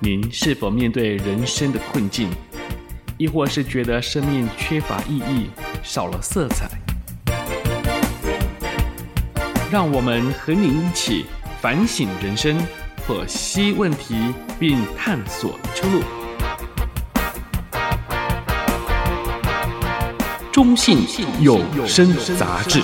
[0.00, 2.30] 您是否面对人生的困境，
[3.16, 5.50] 亦或是觉得生命缺乏意义、
[5.82, 6.70] 少了色彩？
[9.72, 11.26] 让我们和您一起
[11.60, 12.56] 反省人生，
[13.08, 14.14] 剖析问题，
[14.56, 16.00] 并探索出路。
[20.52, 20.98] 中信
[21.40, 22.80] 有声杂志。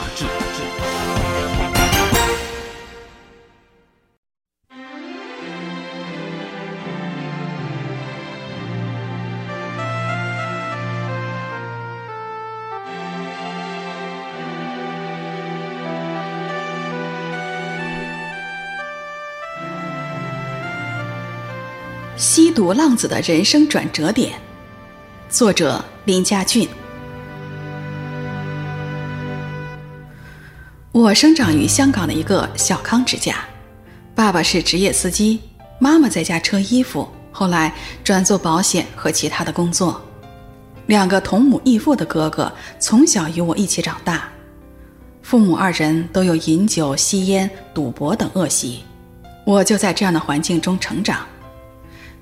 [22.54, 24.32] 独浪子的人生转折点，
[25.28, 26.68] 作者林家俊。
[30.92, 33.44] 我生长于香港的一个小康之家，
[34.14, 35.40] 爸爸是职业司机，
[35.80, 40.00] 妈妈在家车衣服，后来转做保险和其他的工作。
[40.86, 44.28] 两个同母异父的哥哥从小与我一起长大，
[45.22, 48.84] 父母二人都有饮酒、吸烟、赌博等恶习，
[49.44, 51.26] 我就在这样的环境中成长。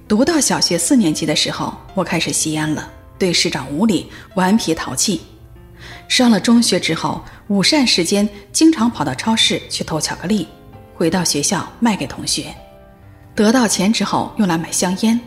[0.09, 5.23] 读到小学四年级的时候，我开始吸烟了，对师长无礼，顽皮淘气。
[6.07, 10.47] 上了中学之后，午膳时间经常跑到超市去偷巧克力，
[10.95, 12.55] 回到学校卖给同学，
[13.35, 15.19] 得到钱之后用来买香烟。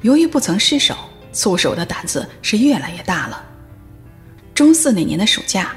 [0.00, 0.96] 由于不曾失手，
[1.32, 3.44] 促使我的胆子是越来越大了。
[4.54, 5.72] 中四那年的暑假，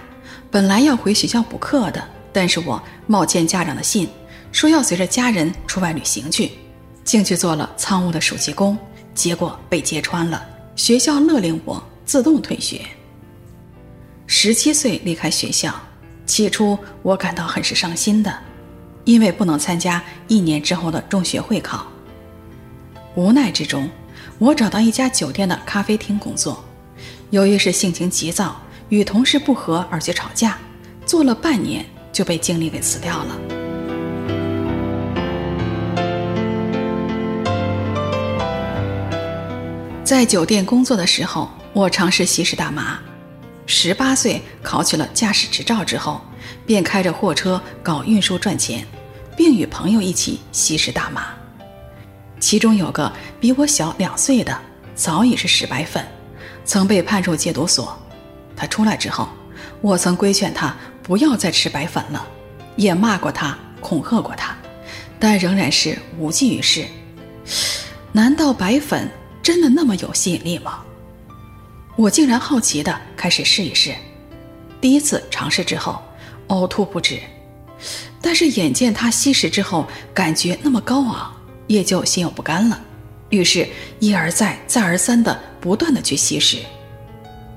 [0.49, 4.07] 本来要回学校补课的，但是我冒签家长的信，
[4.51, 6.51] 说要随着家人出外旅行去。
[7.03, 8.77] 竟去做了仓务的暑期工，
[9.13, 10.45] 结果被揭穿了。
[10.75, 12.81] 学校勒令我自动退学。
[14.25, 15.73] 十七岁离开学校，
[16.25, 18.33] 起初我感到很是伤心的，
[19.03, 21.85] 因为不能参加一年之后的中学会考。
[23.15, 23.89] 无奈之中，
[24.39, 26.63] 我找到一家酒店的咖啡厅工作。
[27.29, 30.57] 由于是性情急躁，与同事不和而去吵架，
[31.05, 33.50] 做了半年就被经理给辞掉了。
[40.11, 42.99] 在酒店工作的时候，我尝试吸食大麻。
[43.65, 46.19] 十八岁考取了驾驶执照之后，
[46.65, 48.85] 便开着货车搞运输赚钱，
[49.37, 51.27] 并与朋友一起吸食大麻。
[52.41, 54.59] 其中有个比我小两岁的，
[54.95, 56.05] 早已是食白粉，
[56.65, 57.97] 曾被判入戒毒所。
[58.53, 59.29] 他出来之后，
[59.79, 62.27] 我曾规劝他不要再吃白粉了，
[62.75, 64.57] 也骂过他，恐吓过他，
[65.17, 66.85] 但仍然是无济于事。
[68.11, 69.09] 难道白粉？
[69.41, 70.83] 真的那么有吸引力吗？
[71.95, 73.93] 我竟然好奇的开始试一试。
[74.79, 76.01] 第一次尝试之后，
[76.47, 77.19] 呕吐不止。
[78.21, 81.35] 但是眼见他吸食之后感觉那么高昂，
[81.67, 82.79] 也就心有不甘了。
[83.29, 83.67] 于是，
[83.99, 86.57] 一而再、再而三的不断的去吸食。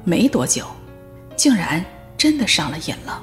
[0.05, 0.67] 没多久，
[1.37, 1.85] 竟然
[2.17, 3.23] 真的上了瘾了。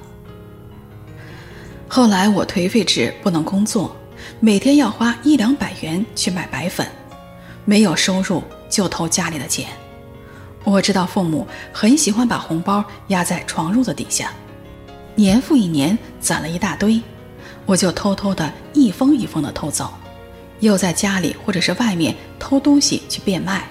[1.87, 3.95] 后来我颓废至不能工作，
[4.39, 6.87] 每天要花一两百元去买白粉。
[7.65, 9.67] 没有收入就偷家里的钱，
[10.63, 14.31] 我知道父母很喜欢把红包压在床褥子底下，
[15.15, 17.01] 年复一年攒了一大堆，
[17.65, 19.93] 我就偷偷的一封一封的偷走，
[20.59, 23.67] 又在家里或者是外面偷东西去变卖，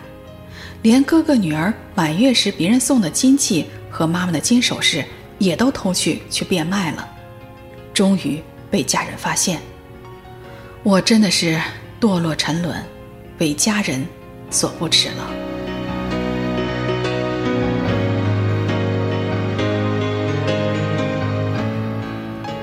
[0.82, 5.04] 连哥哥女儿满月时别人送的金器和妈妈的金首饰
[5.38, 7.08] 也都偷去去变卖了，
[7.92, 8.40] 终于
[8.70, 9.60] 被家人发现，
[10.82, 11.60] 我真的是
[12.00, 12.76] 堕落沉沦。
[13.40, 14.06] 为家人
[14.50, 15.30] 所不齿了。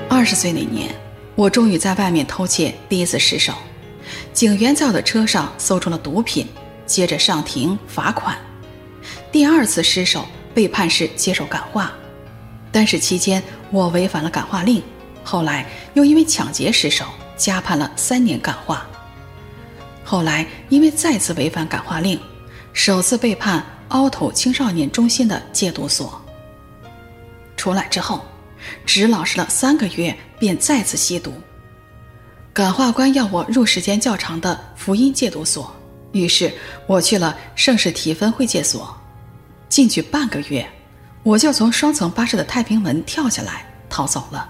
[0.08, 0.94] 二十岁那年，
[1.34, 3.52] 我终于在外面偷窃第一次失手，
[4.32, 6.46] 警员在我的车上搜出了毒品，
[6.86, 8.36] 接着上庭罚款。
[9.32, 11.92] 第二次失手被判是接受感化，
[12.70, 14.80] 但是期间我违反了感化令，
[15.24, 17.04] 后来又因为抢劫失手
[17.36, 18.86] 加判了三年感化。
[20.10, 22.18] 后来因为再次违反感化令，
[22.72, 26.18] 首次被判凹头青少年中心的戒毒所。
[27.58, 28.24] 出来之后，
[28.86, 31.30] 只老实了三个月，便再次吸毒。
[32.54, 35.70] 感化官要我入时间较长的福音戒毒所，
[36.12, 36.50] 于是
[36.86, 38.96] 我去了圣士提分会戒所。
[39.68, 40.66] 进去半个月，
[41.22, 44.48] 我就从双层巴士的太平门跳下来逃走了。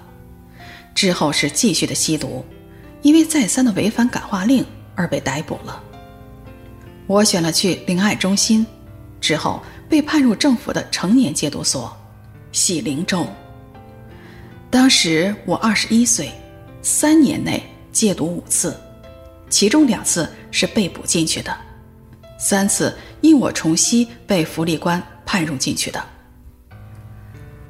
[0.95, 2.47] 之后是继续的吸毒，
[3.03, 4.65] 因为再三的违反感化令。
[4.99, 5.81] 而被逮捕了。
[7.07, 8.67] 我选了去灵爱中心，
[9.21, 11.97] 之后被判入政府的成年戒毒所，
[12.51, 13.25] 喜灵州。
[14.69, 16.33] 当时我二十一岁，
[16.83, 17.63] 三年内
[17.93, 18.77] 戒毒五次，
[19.49, 21.57] 其中两次是被捕进去的，
[22.37, 26.05] 三次因我重吸被福利官判入进去的。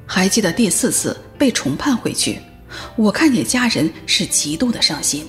[0.05, 2.41] 还记得第四次被重判回去，
[2.95, 5.27] 我看见家人是极度的伤心。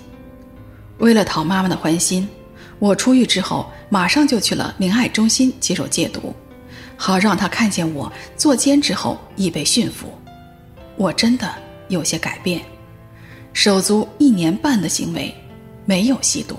[1.00, 2.28] 为了讨妈妈的欢心，
[2.78, 6.34] 我出狱之后马上就去了灵爱中心接受戒毒，
[6.96, 10.12] 好让他看见我坐监之后已被驯服。
[10.96, 11.52] 我真的
[11.88, 12.60] 有些改变，
[13.52, 15.34] 手足一年半的行为，
[15.84, 16.56] 没有吸毒。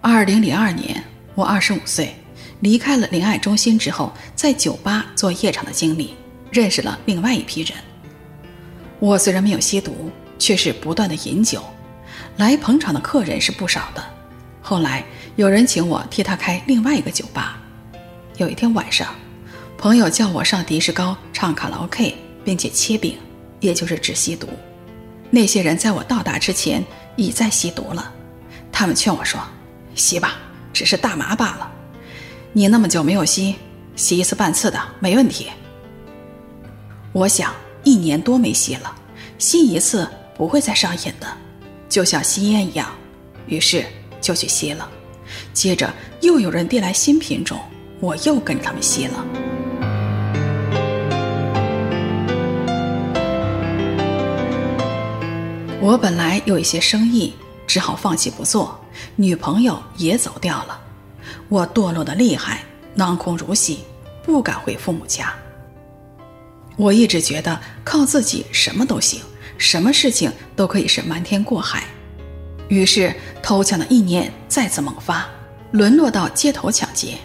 [0.00, 1.02] 二零零二年，
[1.34, 2.14] 我二十五岁，
[2.60, 6.14] 离开了灵爱中心之后，在酒吧做夜场的经理。
[6.52, 7.72] 认识了另外一批人。
[9.00, 11.60] 我虽然没有吸毒，却是不断的饮酒，
[12.36, 14.04] 来捧场的客人是不少的。
[14.62, 15.04] 后来
[15.36, 17.58] 有人请我替他开另外一个酒吧。
[18.36, 19.14] 有一天晚上，
[19.78, 23.16] 朋友叫我上迪士高唱卡拉 OK，并且切饼，
[23.60, 24.48] 也就是只吸毒。
[25.30, 26.84] 那些人在我到达之前
[27.16, 28.12] 已在吸毒了。
[28.70, 29.40] 他们劝我说
[29.94, 30.34] ：“吸吧，
[30.72, 31.72] 只是大麻罢了。
[32.52, 33.56] 你那么久没有吸，
[33.96, 35.48] 吸一次半次的没问题。”
[37.12, 37.54] 我想
[37.84, 38.94] 一年多没吸了，
[39.38, 40.06] 吸一次
[40.36, 41.26] 不会再上瘾的，
[41.88, 42.88] 就像吸烟一样，
[43.46, 43.84] 于是
[44.20, 44.88] 就去吸了。
[45.52, 47.58] 接着又有人递来新品种，
[48.00, 49.24] 我又跟他们吸了。
[55.80, 57.32] 我本来有一些生意，
[57.66, 58.78] 只好放弃不做，
[59.14, 60.80] 女朋友也走掉了，
[61.48, 63.80] 我堕落的厉害，囊空如洗，
[64.24, 65.32] 不敢回父母家。
[66.76, 69.20] 我一直觉得靠自己什么都行，
[69.58, 71.84] 什么事情都可以是瞒天过海，
[72.68, 75.26] 于是偷抢的意念再次萌发，
[75.70, 77.18] 沦落到街头抢劫，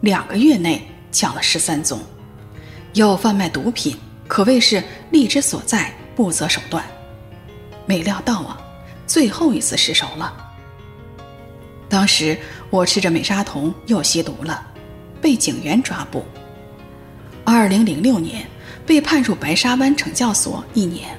[0.00, 2.00] 两个月内抢了十三宗，
[2.94, 3.96] 又贩卖毒品，
[4.28, 6.84] 可谓是利之所在，不择手段。
[7.86, 8.60] 没料到啊，
[9.06, 10.34] 最后一次失手了。
[11.88, 12.38] 当时
[12.70, 14.64] 我吃着美沙酮又吸毒了，
[15.20, 16.24] 被警员抓捕。
[17.44, 18.46] 二零零六年。
[18.84, 21.16] 被判入白沙湾惩教所一年。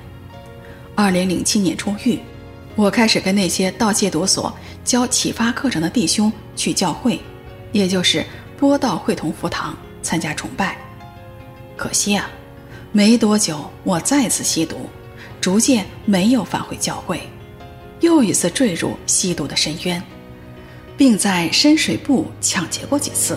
[0.95, 2.19] 二零零七年出狱，
[2.75, 7.19] 我开始跟那些到戒毒所教启发课程的弟兄去教会，
[7.71, 8.23] 也就是
[8.57, 10.77] 播道会同福堂参加崇拜。
[11.75, 12.29] 可惜啊，
[12.91, 14.89] 没多久我再次吸毒，
[15.41, 17.21] 逐渐没有返回教会，
[17.99, 20.01] 又一次坠入吸毒的深渊，
[20.95, 23.35] 并在深水埗抢劫过几次。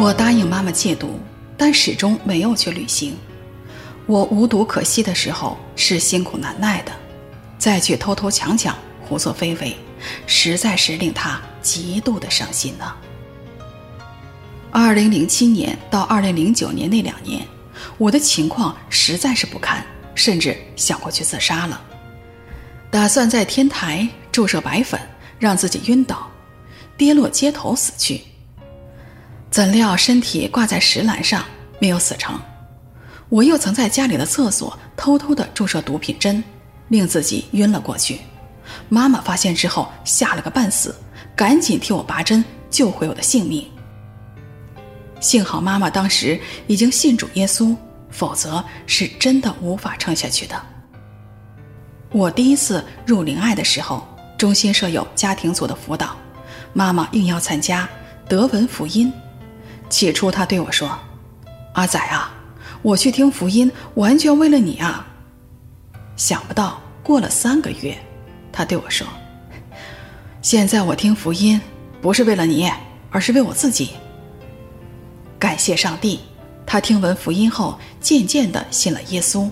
[0.00, 1.18] 我答应妈妈戒毒，
[1.56, 3.16] 但始终没有去履行。
[4.06, 6.92] 我无毒可吸的时候是辛苦难耐的，
[7.58, 9.76] 再去偷偷抢抢、胡作非为，
[10.24, 12.94] 实在是令她极度的伤心呢。
[14.70, 17.44] 二零零七年到二零零九年那两年，
[17.98, 19.84] 我的情况实在是不堪，
[20.14, 21.82] 甚至想过去自杀了，
[22.88, 25.00] 打算在天台注射白粉，
[25.40, 26.30] 让自己晕倒，
[26.96, 28.22] 跌落街头死去。
[29.50, 31.44] 怎料身体挂在石栏上，
[31.80, 32.38] 没有死成。
[33.28, 36.42] 我又曾在家里的厕所偷偷的注射毒品针，
[36.88, 38.20] 令自己晕了过去。
[38.88, 40.94] 妈妈发现之后吓了个半死，
[41.34, 43.66] 赶紧替我拔针，救回我的性命。
[45.20, 47.74] 幸好妈妈当时已经信主耶稣，
[48.10, 50.54] 否则是真的无法撑下去的。
[52.10, 54.06] 我第一次入灵爱的时候，
[54.38, 56.16] 中心设有家庭组的辅导，
[56.72, 57.88] 妈妈应邀参加，
[58.28, 59.12] 德文福音。
[59.88, 60.98] 起初，他对我说
[61.74, 62.32] ：“阿仔啊，
[62.82, 65.06] 我去听福音，完全为了你啊。”
[66.16, 67.96] 想不到过了三个月，
[68.52, 69.06] 他对我说
[70.42, 71.60] ：“现在我听福音，
[72.02, 72.70] 不是为了你，
[73.10, 73.90] 而是为我自己。”
[75.38, 76.20] 感谢上帝，
[76.66, 79.48] 他听闻福音后，渐渐的信了耶稣，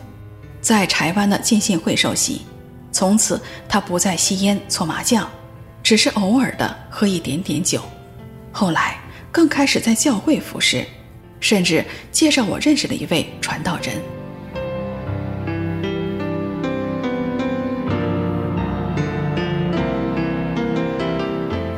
[0.61, 2.43] 在柴湾的浸信会受洗。
[2.90, 5.28] 从此，他不再吸烟、搓麻将，
[5.83, 7.81] 只是偶尔的喝一点点酒。
[8.50, 8.99] 后来，
[9.37, 10.83] 更开始在教会服侍，
[11.40, 13.95] 甚至介绍我认识的一位传道人。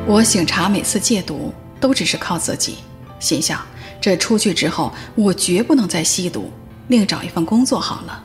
[0.07, 2.77] 我醒察每次戒毒都只是靠自己，
[3.19, 3.59] 心想
[3.99, 6.49] 这出去之后我绝不能再吸毒，
[6.87, 8.23] 另找一份工作好了。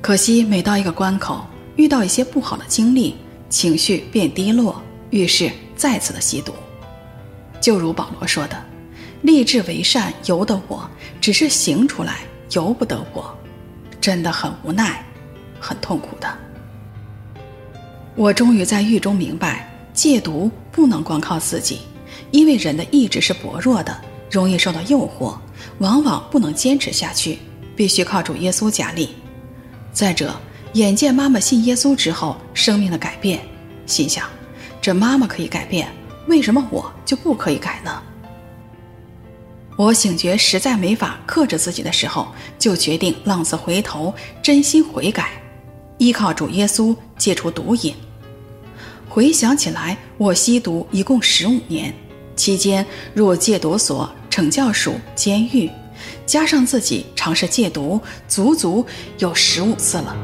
[0.00, 3.14] 可惜每到一个关口，遇到一些不好的经历，
[3.48, 6.52] 情绪变低落，于是再次的吸毒。
[7.64, 8.62] 就如保罗说的
[9.24, 10.86] ：“立志为善由得我，
[11.18, 12.18] 只是行出来
[12.50, 13.34] 由不得我，
[14.02, 15.02] 真的很无奈，
[15.58, 16.28] 很痛苦的。”
[18.16, 21.78] 我终于在狱中明白，戒毒不能光靠自己，
[22.32, 23.98] 因为人的意志是薄弱的，
[24.30, 25.34] 容易受到诱惑，
[25.78, 27.38] 往往不能坚持下去，
[27.74, 29.08] 必须靠主耶稣加力。
[29.90, 30.38] 再者，
[30.74, 33.40] 眼见妈妈信耶稣之后生命的改变，
[33.86, 34.28] 心想：
[34.82, 35.88] 这妈妈可以改变，
[36.26, 38.02] 为什么我就不可以改呢？
[39.76, 42.28] 我醒觉实在没法克制自己的时候，
[42.58, 45.30] 就决定浪子回头，真心悔改，
[45.98, 47.94] 依靠主耶稣戒除毒瘾。
[49.08, 51.92] 回想起来，我吸毒一共十五年，
[52.36, 55.68] 期间入戒毒所、惩教署、监狱，
[56.24, 58.86] 加上自己尝试戒毒，足足
[59.18, 60.16] 有十五次了。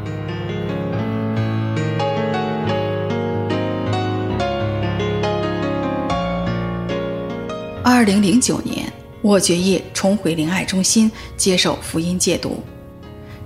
[7.82, 8.90] 二零零九年。
[9.22, 12.62] 我决意重回灵爱中心接受福音戒毒，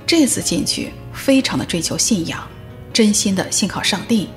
[0.06, 2.46] 这次进去非常的追求信仰，
[2.92, 4.28] 真心的信靠上帝。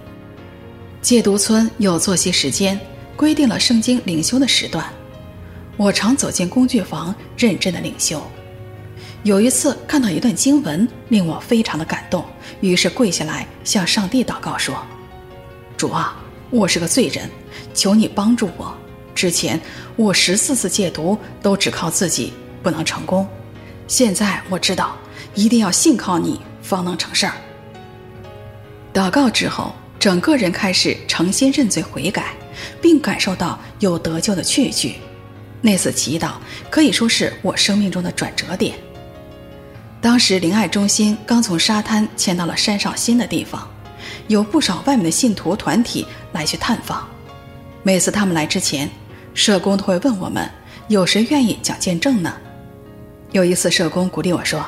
[1.00, 2.80] 戒毒村有作息时间，
[3.16, 4.84] 规定了圣经灵修的时段，
[5.78, 8.20] 我常走进工具房认真的灵修。
[9.22, 12.26] 有一次看到一段经文令我非常的感动，
[12.62, 14.76] 于是跪下来向上帝祷告说
[15.78, 16.18] ：“主啊，
[16.50, 17.30] 我是个罪人，
[17.76, 18.76] 求你帮助我。”
[19.18, 19.60] 之前
[19.96, 22.32] 我十四次戒毒都只靠自己
[22.62, 23.28] 不能成功，
[23.88, 24.96] 现在我知道
[25.34, 27.34] 一定要信靠你方能成事儿。
[28.94, 32.34] 祷告之后，整个人开始诚心认罪悔改，
[32.80, 34.98] 并感受到有得救的确据。
[35.62, 36.34] 那次祈祷
[36.70, 38.76] 可以说是我生命中的转折点。
[40.00, 43.68] 当时灵爱中心刚从沙滩迁到了山上新的地方，
[44.28, 47.08] 有不少外面的信徒团体来去探访。
[47.84, 48.90] 每次他们来之前，
[49.38, 50.50] 社工都会问我们
[50.90, 52.36] ：“有谁愿意讲见证呢？”
[53.32, 54.66] 有一次，社工鼓励我说：“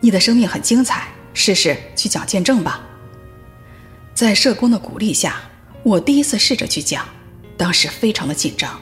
[0.00, 2.80] 你的生命很精彩，试试去讲见证吧。”
[4.16, 5.36] 在社工的鼓励下，
[5.82, 7.06] 我第一次试着去讲，
[7.58, 8.80] 当时非常的紧张，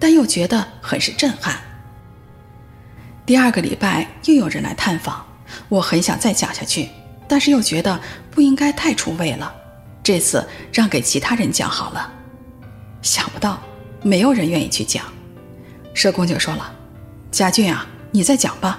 [0.00, 1.60] 但又觉得很是震撼。
[3.24, 5.24] 第二个礼拜又有人来探访，
[5.68, 6.88] 我很想再讲下去，
[7.28, 8.00] 但是又觉得
[8.32, 9.54] 不应该太出位了，
[10.02, 12.12] 这次让给其他人讲好了。
[13.00, 13.62] 想不到。
[14.06, 15.04] 没有人愿意去讲，
[15.92, 16.72] 社工就说了
[17.32, 18.78] ：“佳俊啊，你再讲吧。”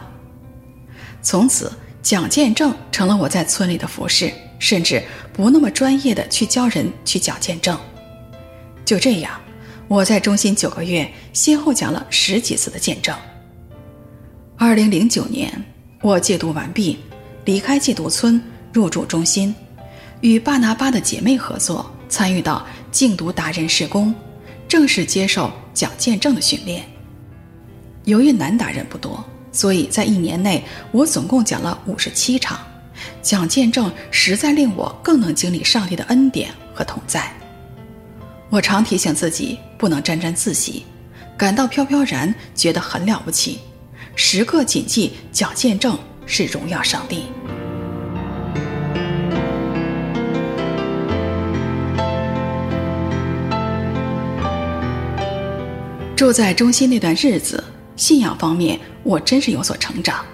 [1.22, 1.70] 从此，
[2.02, 5.04] 讲见证成了我在村里的服侍，甚至
[5.34, 7.78] 不那么专业的去教人去讲见证。
[8.86, 9.38] 就这样，
[9.90, 13.14] 我在中心九个月，先后讲了十几次的见证。
[14.56, 15.62] 二零零九年，
[16.02, 17.00] 我戒毒完毕，
[17.44, 18.42] 离开戒毒村，
[18.72, 19.54] 入住中心，
[20.22, 24.16] 与巴拿巴的姐妹合作，参与到禁毒达人事工。
[24.68, 26.84] 正式接受讲见证的训练。
[28.06, 32.60] 由于男达人不多，所以在一年内我总共讲了五十七场。
[33.22, 37.32] 讲见证实在令我更能经历上帝的恩典和同在。
[38.50, 40.86] 我常提醒自己不能沾沾自喜，
[41.38, 43.60] 感到飘飘然，觉得很了不起。
[44.16, 47.26] 时刻谨记讲见证是荣耀上帝。
[56.18, 57.64] 住在中心那段日子，
[57.96, 60.26] 信仰方面我真是有所成长，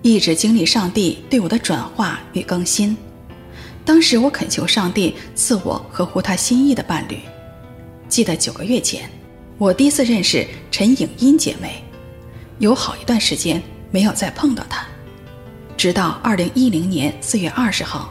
[0.00, 2.96] 一直经历上帝对我的转化与更新。
[3.84, 7.18] 当时我恳求上帝赐我合乎他心意的伴侣。
[8.08, 9.06] 记得九个月前，
[9.58, 11.84] 我第一次认识陈颖音姐妹，
[12.58, 14.86] 有好一段时间没有再碰到她。
[15.76, 18.10] 直到二零一零年四月二十号，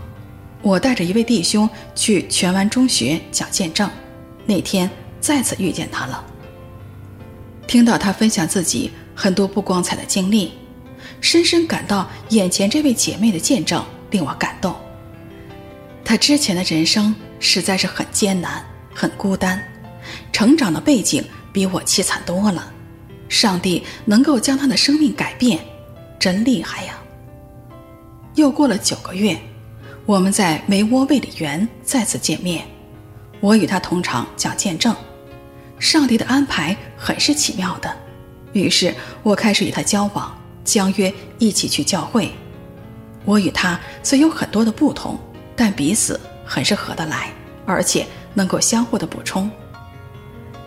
[0.61, 3.89] 我带着一位弟兄去荃湾中学讲见证，
[4.45, 4.87] 那天
[5.19, 6.23] 再次遇见她了。
[7.67, 10.53] 听到他分享自己很多不光彩的经历，
[11.19, 14.73] 深深感到眼前这位姐妹的见证令我感动。
[16.05, 19.61] 她之前的人生实在是很艰难、很孤单，
[20.31, 22.71] 成长的背景比我凄惨多了。
[23.27, 25.59] 上帝能够将她的生命改变，
[26.17, 26.97] 真厉害呀！
[28.35, 29.37] 又过了九个月，
[30.05, 32.65] 我们在梅窝卫理园再次见面，
[33.41, 34.95] 我与她同场讲见证。
[35.79, 37.95] 上帝的安排很是奇妙的，
[38.53, 38.93] 于是
[39.23, 42.31] 我开始与他交往，相约一起去教会。
[43.25, 45.19] 我与他虽有很多的不同，
[45.55, 47.29] 但彼此很是合得来，
[47.65, 49.49] 而且能够相互的补充。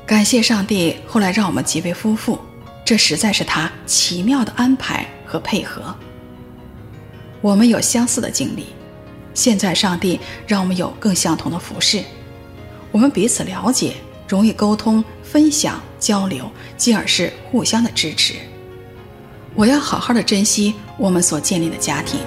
[0.06, 2.38] 感谢上帝，后来让我们结为夫妇，
[2.84, 5.94] 这实在是他奇妙的安排和配合。
[7.40, 8.66] 我们有相似的经历，
[9.34, 12.04] 现在上帝让我们有更相同的服饰，
[12.92, 13.94] 我们彼此了解。
[14.30, 18.34] 容易沟通、分享、交流，进而是互相的支持。
[19.56, 22.20] 我要好好的珍惜我们所建立的家庭。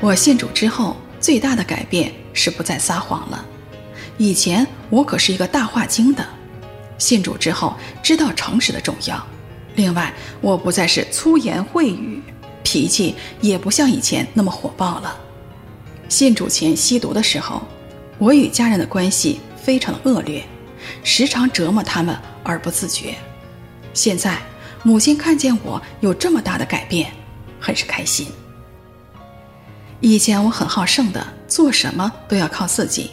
[0.00, 3.44] 我信主之后，最大的改变是不再撒谎了。
[4.16, 6.26] 以前我可是一个大话精的，
[6.96, 9.22] 信主之后知道诚实的重要。
[9.74, 10.10] 另外，
[10.40, 12.22] 我不再是粗言秽语，
[12.62, 15.18] 脾气也不像以前那么火爆了。
[16.08, 17.62] 信主前吸毒的时候，
[18.18, 20.44] 我与家人的关系非常的恶劣，
[21.04, 23.14] 时常折磨他们而不自觉。
[23.92, 24.38] 现在
[24.82, 27.12] 母亲看见我有这么大的改变，
[27.60, 28.26] 很是开心。
[30.00, 33.10] 以前我很好胜的，做什么都要靠自己。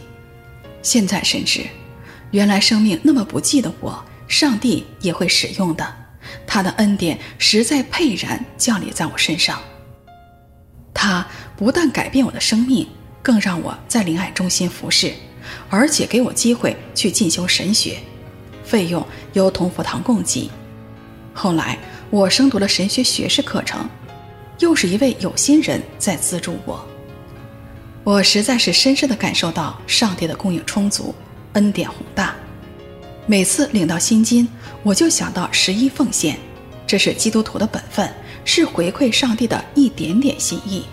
[0.81, 1.61] 现在深知，
[2.31, 6.04] 原来生命那么不济的我，上帝也会使用的。
[6.47, 9.59] 他的恩典实在沛然降临在我身上。
[10.93, 11.25] 他
[11.55, 12.87] 不但改变我的生命，
[13.21, 15.13] 更让我在灵爱中心服侍，
[15.69, 17.99] 而且给我机会去进修神学，
[18.63, 20.49] 费用由同福堂供给。
[21.33, 21.77] 后来
[22.09, 23.89] 我升读了神学学士课程。
[24.59, 26.87] 又是一位有心人在资助我，
[28.05, 31.13] 我实在是深深地感受到上帝的供应充足，
[31.53, 32.33] 恩典宏大。
[33.27, 34.47] 每次领到薪金，
[34.85, 36.37] 我就想到十一奉献，
[36.85, 38.07] 这是基督徒的本分，
[38.45, 40.85] 是回馈上帝的一点点心意。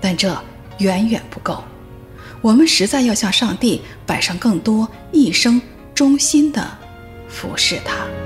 [0.00, 0.40] 但这
[0.78, 1.64] 远远不够，
[2.40, 5.60] 我们实在要向上帝摆上更多一生
[5.92, 6.70] 忠心的
[7.28, 8.25] 服侍他。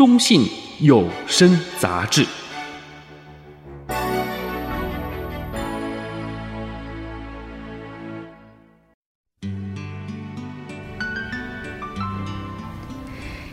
[0.00, 2.26] 中信有声杂志。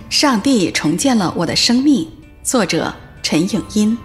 [0.09, 2.09] 上帝重建了我的生命。
[2.41, 3.97] 作者：陈颖音。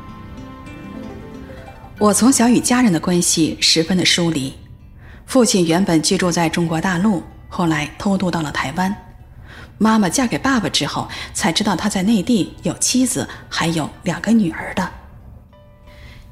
[1.96, 4.52] 我从小与家人的关系十分的疏离。
[5.26, 8.92] 父亲原本居住在中国大陆，后来偷渡到了台湾。
[9.82, 14.88] 妈妈嫁给爸爸之后，才知道他在内地有妻子，还有两个女儿的。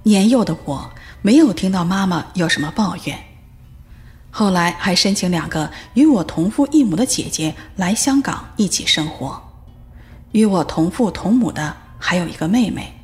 [0.05, 0.89] 年幼的我
[1.21, 3.19] 没有听到妈妈有什么抱怨，
[4.31, 9.43] 后来还申请两个与我同父异母的姐姐来香港一起生活。
[10.31, 12.95] 与我同父同母的还有一个妹妹。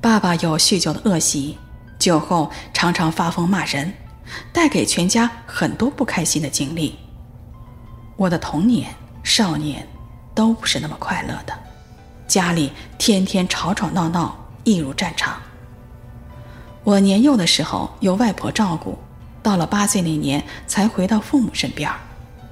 [0.00, 1.56] 爸爸有酗酒的恶习，
[1.96, 3.94] 酒后常常发疯骂人，
[4.52, 6.98] 带给全家很多不开心的经历。
[8.16, 9.86] 我的童年、少年
[10.34, 11.52] 都不是那么快乐的，
[12.26, 15.40] 家里天天吵吵闹闹，一如战场。
[16.82, 18.98] 我年幼的时候由外婆照顾，
[19.42, 21.90] 到了八岁那年才回到父母身边。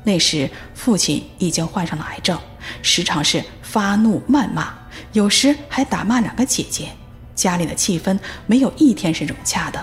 [0.02, 2.38] 那时父亲已经患上了癌症，
[2.82, 4.74] 时常是发怒谩骂，
[5.12, 6.90] 有时还打骂两个姐姐，
[7.34, 9.82] 家里的气氛没有一天是融洽的。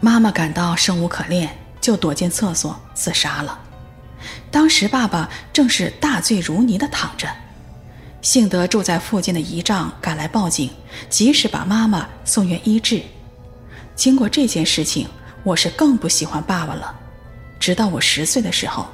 [0.00, 1.63] 妈妈感到生无可恋。
[1.84, 3.58] 就躲进厕所自杀了。
[4.50, 7.28] 当时爸爸正是大醉如泥的躺着，
[8.22, 10.70] 幸得住在附近的姨丈赶来报警，
[11.10, 13.02] 及时把妈妈送院医治。
[13.94, 15.06] 经过这件事情，
[15.42, 16.98] 我是更不喜欢爸爸了。
[17.60, 18.86] 直到我十岁的时候，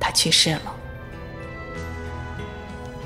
[0.00, 0.74] 他去世了。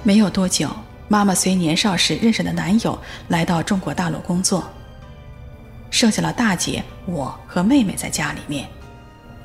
[0.04, 0.70] 没有多久，
[1.08, 4.62] 妈妈随年少时认识的男友来到中国大陆工作，
[5.90, 8.68] 剩下了大姐、我和妹妹在家里面。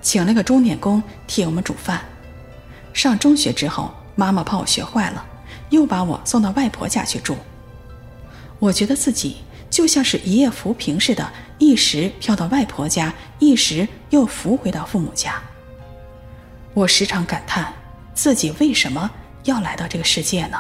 [0.04, 2.02] 请了个钟点工替我们煮饭。
[2.94, 5.26] 上中学之后，妈妈怕我学坏了，
[5.72, 7.36] 又把我送到外婆家去住。
[8.60, 9.38] 我觉得自己
[9.70, 15.42] 就像是一叶浮萍似的，一时飘到外婆家，一时又浮回到父母家。
[16.76, 17.74] 我时常感叹，
[18.14, 19.10] 自己为什么
[19.46, 20.58] 要来到这个世界呢？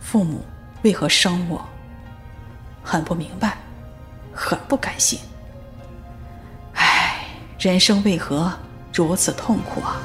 [0.00, 0.44] 父母
[0.82, 1.64] 为何生我？
[2.82, 3.56] 很不明白，
[4.32, 5.18] 很不甘心。
[7.66, 8.52] 人生为何
[8.94, 10.00] 如此痛苦啊？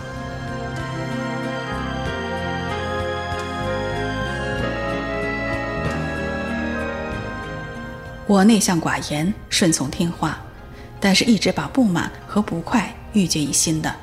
[8.26, 10.40] 我内向寡言，顺从听话，
[11.00, 13.96] 但是一直把不满和不快郁结于心的，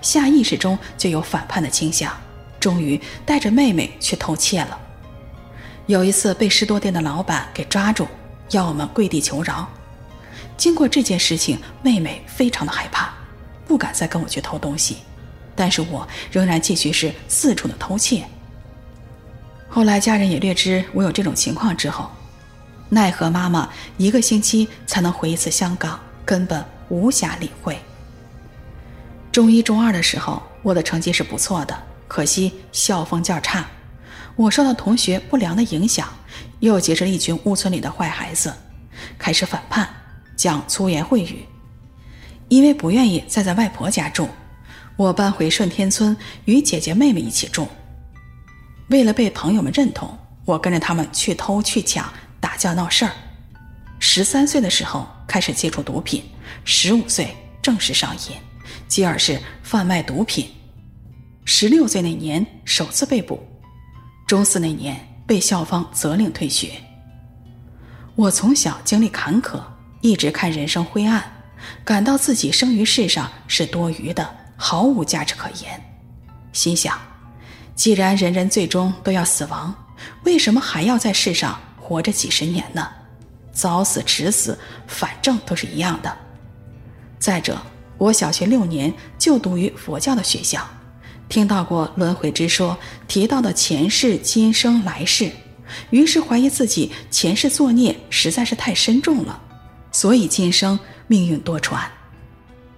[0.00, 2.10] 下意识中就有反叛的倾向。
[2.58, 4.78] 终于带着妹妹去偷窃了。
[5.84, 8.08] 有一次被士多店的老板给抓住，
[8.52, 9.68] 要我们跪地求饶。
[10.58, 13.14] 经过这件事情，妹妹非常的害怕，
[13.66, 14.98] 不敢再跟我去偷东西，
[15.54, 18.24] 但是我仍然继续是四处的偷窃。
[19.68, 22.10] 后来家人也略知我有这种情况之后，
[22.88, 27.78] 奈何妈妈一个星期才能回一次香港，根本无暇理会。
[29.30, 33.64] 中一、中二的时候，我的成绩是不错的，可惜校风较差，
[34.34, 36.08] 我受到同学不良的影响，
[36.58, 38.52] 又结识了一群屋村里的坏孩子，
[39.16, 39.88] 开始反叛，
[40.38, 41.44] 讲粗言秽语。
[42.48, 44.26] 因为不愿意再在外婆家住，
[44.96, 47.68] 我搬回顺天村与姐姐妹妹一起住。
[48.88, 53.12] 为了被朋友们认同，我跟着他们去偷去抢，打架闹事儿。
[53.98, 56.22] 十三岁的时候开始接触毒品，
[56.64, 58.36] 十五岁正式上瘾，
[58.86, 60.48] 继而是贩卖毒品。
[61.44, 63.42] 十六岁那年首次被捕，
[64.26, 66.72] 中四那年被校方责令退学。
[68.14, 69.60] 我从小经历坎坷，
[70.00, 71.24] 一直看人生灰暗，
[71.84, 75.80] 感到自己生于世上是多余的，毫无价值可言。
[76.52, 76.98] 心想，
[77.74, 79.74] 既然人人最终都要死亡，
[80.24, 82.88] 为什么还要在世上活着几十年呢？
[83.52, 84.56] 早死迟死，
[84.86, 86.16] 反正都是一样的。
[87.18, 87.60] 再者，
[87.96, 90.64] 我小学六年就读于佛教的学校。
[91.28, 95.30] 听到过轮回之说，提到的前世、今生、来世，
[95.90, 99.42] 于是怀疑自己前世作孽实在是太深重了，
[99.98, 101.80] 所以今生命运多舛。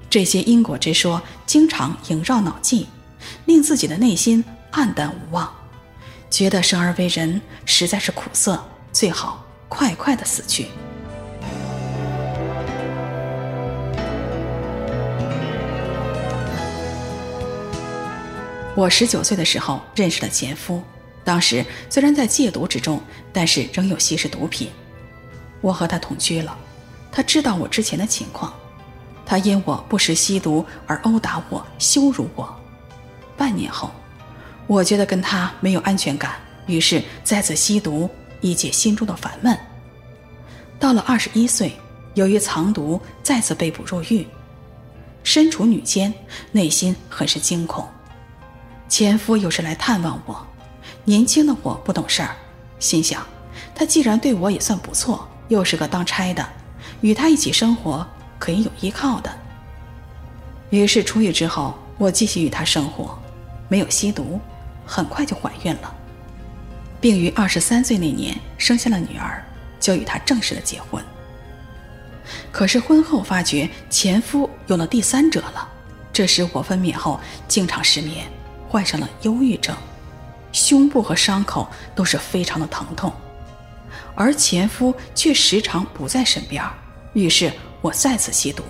[0.09, 2.87] 这些因果之说经常萦绕脑际，
[3.45, 5.53] 令自己的内心黯淡无望，
[6.31, 10.69] 觉得生而为人实在是苦涩，最好快快的死去。
[18.75, 20.83] 我十九岁的时候认识了前夫，
[21.23, 22.99] 当时虽然在戒毒之中，
[23.31, 24.71] 但是仍有吸食毒品。
[25.61, 26.57] 我和他同居了，
[27.13, 28.53] 他知道我之前的情况，
[29.27, 32.55] 他因我不时吸毒而殴打我、羞辱我。
[33.37, 33.91] 半年后，
[34.67, 36.33] 我觉得跟他没有安全感，
[36.67, 38.09] 于是再次吸毒
[38.41, 39.59] 以解心中的烦闷。
[40.79, 41.75] 到了二十一岁，
[42.15, 44.27] 由于藏毒再次被捕入狱，
[45.23, 46.13] 身处女监，
[46.53, 47.89] 内心很是惊恐。
[48.89, 50.47] 前夫有时来探望我，
[51.05, 52.35] 年轻的我不懂事儿，
[52.79, 53.27] 心想，
[53.75, 56.47] 他既然对我也算不错，又是个当差的，
[57.01, 58.07] 与他一起生活
[58.39, 59.31] 可以有依靠的。
[60.71, 63.19] 于是出狱之后，我继续与他生活，
[63.69, 64.41] 没有吸毒，
[64.87, 65.95] 很快就怀孕了，
[67.01, 69.45] 并于二十三岁那年生下了女儿，
[69.79, 71.03] 就与他正式的结婚。
[72.53, 75.69] 可是婚后发觉前夫有了第三者了，
[76.13, 78.27] 这时我分娩后经常失眠。
[78.69, 79.77] 患上了忧郁症，
[80.53, 83.13] 胸部和伤口都是非常的疼痛，
[84.15, 86.63] 而前夫却时常不在身边。
[87.13, 88.63] 于是我再次吸毒。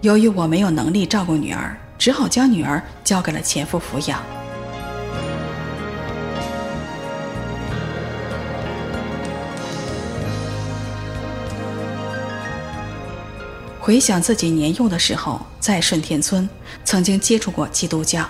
[0.00, 4.22] 由于我没有能力照顾女儿，只好将女儿交给了前夫抚养。
[13.80, 16.48] 回想自己年幼的时候，在顺天村
[16.84, 18.24] 曾经接触过基督教。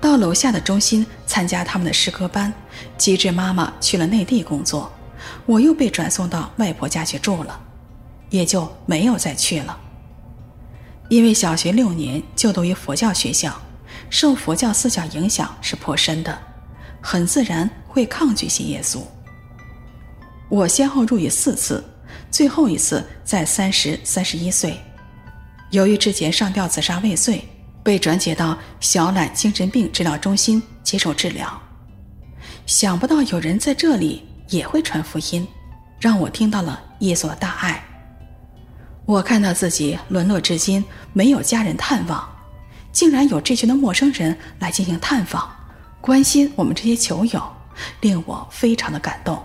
[0.00, 2.52] 到楼下的中心参加他们的诗歌班，
[2.96, 4.92] 机智妈妈去了内地工作，
[5.46, 7.60] 我又被转送到外婆家去住了，
[8.32, 9.78] 也就没有再去了。
[11.08, 13.56] 因为小学六年就读于佛教学校，
[14.10, 16.36] 受佛教思想影响是颇深的，
[17.00, 18.98] 很自然会抗拒信耶稣。
[20.48, 21.84] 我先后入狱四次，
[22.30, 24.80] 最后一次在三十、三十一岁，
[25.70, 27.44] 由于之前上吊自杀未遂。
[27.84, 31.60] 被转解到小榄精神病治疗中心接受治疗，
[32.64, 35.44] 想不到有人在这里也会传福音，
[35.98, 37.84] 让我听到了耶稣的大爱。
[39.04, 42.28] 我看到自己沦落至今，没有家人探望，
[42.92, 45.50] 竟然有这群的陌生人来进行探访，
[46.00, 47.42] 关心我们这些囚友，
[48.00, 49.42] 令我非常的感动。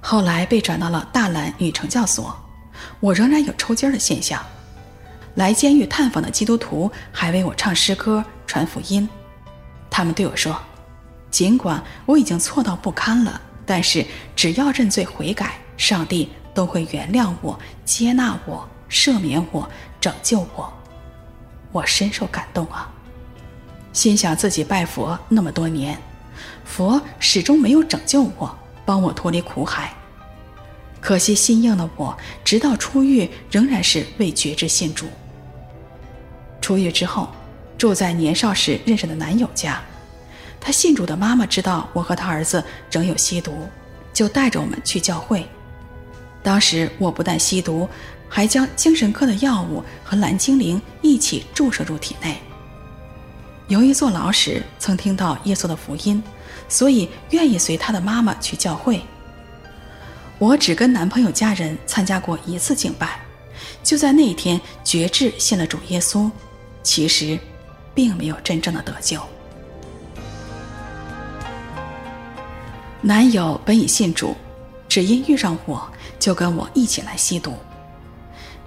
[0.00, 2.34] 后来被转到了大榄女惩教所，
[3.00, 4.42] 我仍然有抽筋的现象。
[5.34, 9.08] 来监狱探访的基督徒还为我唱诗歌、传福音。
[9.90, 10.58] 他们对我说
[11.30, 20.72] ：“尽管我已经错到不堪了，但是只要认罪悔改，上帝都会原谅我、接纳我、赦免我、拯救我。”
[21.70, 22.92] 我深受感动啊！
[23.92, 25.96] 心想自己拜佛那么多年，
[26.64, 29.92] 佛始终没有拯救我，帮我脱离苦海。
[31.00, 35.06] 可惜心硬的我，直到出狱仍然是未决志信主。
[36.60, 37.28] 出狱之后，
[37.76, 39.80] 住在年少时认识的男友家。
[40.60, 43.68] 他信主的妈妈知道我和他儿子仍有吸毒，
[44.12, 45.46] 就带着我们去教会。
[46.48, 47.86] 当时我不但吸毒，
[48.26, 52.38] 还将精神科的药物和蓝精灵一起注射入体内。
[53.66, 56.22] 由于坐牢时曾听到耶稣的福音，
[56.66, 59.02] 所以愿意随他的妈妈去教会。
[60.38, 63.20] 我只跟男朋友家人参加过一次敬拜，
[63.82, 66.30] 就在那一天绝志信了主耶稣。
[66.82, 67.38] 其实，
[67.94, 69.20] 并没有真正的得救。
[73.02, 74.34] 男友本已信主，
[74.88, 75.86] 只因遇上我，
[76.18, 77.54] 就跟我一起来吸毒。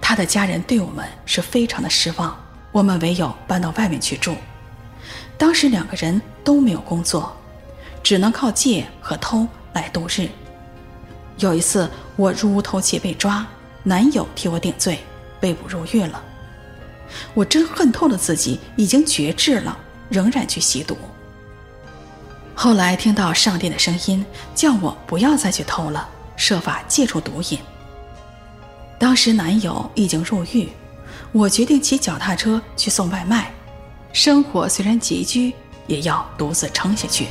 [0.00, 2.36] 他的家人对我们是非常的失望，
[2.72, 4.34] 我们唯有搬到外面去住。
[5.38, 7.36] 当时两个人都没有工作，
[8.02, 10.28] 只能靠借和偷来度日。
[11.38, 13.46] 有一次我入屋偷窃被抓，
[13.82, 14.98] 男友替我顶罪，
[15.40, 16.22] 被捕入狱了。
[17.34, 19.76] 我真恨透了自己，已经绝志了，
[20.08, 20.96] 仍然去吸毒。
[22.54, 27.58] 后来听到上帝的声音，叫我不要再去偷了，设法戒除毒瘾。
[28.98, 30.68] 当时男友已经入狱，
[31.32, 33.52] 我决定骑脚踏车去送外卖。
[34.12, 35.52] 生活虽然拮据，
[35.86, 37.26] 也要独自撑下去。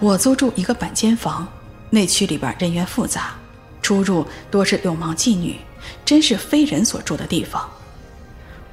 [0.00, 1.48] 我租住一个板间房，
[1.90, 3.34] 内区里边人员复杂，
[3.82, 5.56] 出入多是流氓妓女，
[6.04, 7.68] 真是非人所住的地方。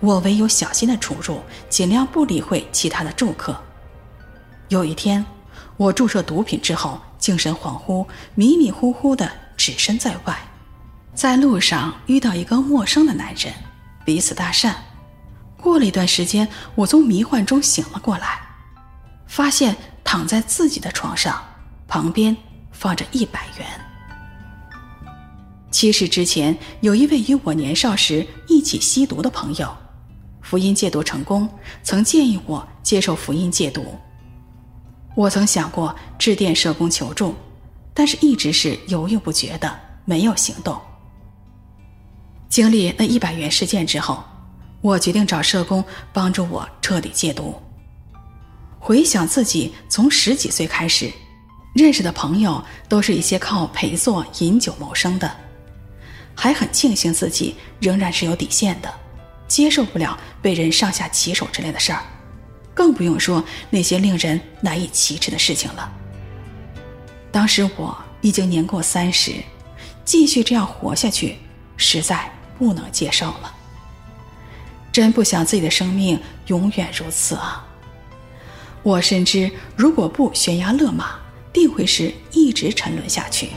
[0.05, 3.59] 我唯有小心的出入，尽量不理会其他的住客。
[4.67, 5.25] 有一天，
[5.77, 10.37] 我注射毒品之后，精神恍惚，迷迷糊糊的置身在外，
[11.15, 13.51] 在路上遇到一个陌生的男人，
[14.05, 14.75] 彼此搭讪。
[15.59, 18.39] 过了一段时间，我从迷幻中醒了过来，
[19.25, 21.43] 发现躺在自己的床上，
[21.87, 22.37] 旁边
[22.71, 23.67] 放着一百元。
[25.71, 29.75] 其实之前有一位与我年少时一起吸毒的朋友。
[30.55, 31.49] 福音戒毒成功，
[31.83, 33.93] 曾建议我接受福音戒毒。
[35.13, 37.35] 我曾想过致电社工求助，
[37.93, 40.79] 但是一直是犹豫不决的，没有行动。
[42.47, 44.23] 经历那一百元事件之后，
[44.79, 47.53] 我决定找社工帮助我彻底戒毒。
[48.79, 51.11] 回想自己从十几岁开始
[51.73, 55.29] 认识的朋友，都是一些靠陪坐饮酒谋生的，
[56.33, 58.89] 还很庆幸自己仍然是有底线的。
[59.47, 62.03] 接受不了被人上下其手之类的事儿，
[62.73, 65.91] 更不用说那些令人难以启齿的事情了。
[67.31, 69.33] 当时我已经年过三十，
[70.03, 71.37] 继续这样活下去，
[71.77, 73.53] 实在不能接受了。
[74.91, 77.67] 真不想自己的生命永远如此啊！
[78.81, 81.19] 我深知，如果不悬崖勒马，
[81.51, 83.49] 定会是一直沉沦下去。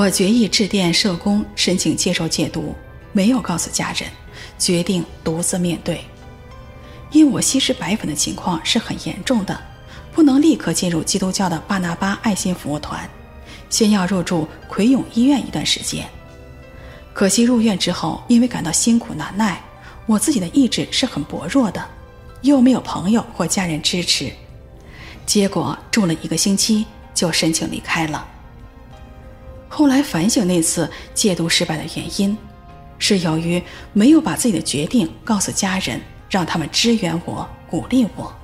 [0.00, 2.72] 我决意致电社工申请接受戒毒，
[3.10, 4.08] 没有告诉家人，
[4.56, 6.00] 决定独自面对。
[7.10, 9.60] 因为我吸食白粉的情况是很严重的，
[10.12, 13.10] 不能立刻进入基督教的巴拿巴爱心服务团，
[13.70, 16.08] 先要入住奎永医院一段时间。
[17.12, 19.60] 可惜入院之后，因为感到辛苦难耐，
[20.06, 21.84] 我自己的意志是很薄弱的，
[22.42, 24.30] 又没有朋友或家人支持，
[25.26, 28.24] 结果住了一个星期就申请离开了。
[29.68, 32.36] 后来反省那次戒毒失败的原因，
[32.98, 36.00] 是由于没有把自己的决定告诉家人，
[36.30, 38.34] 让他们支援我、鼓励我。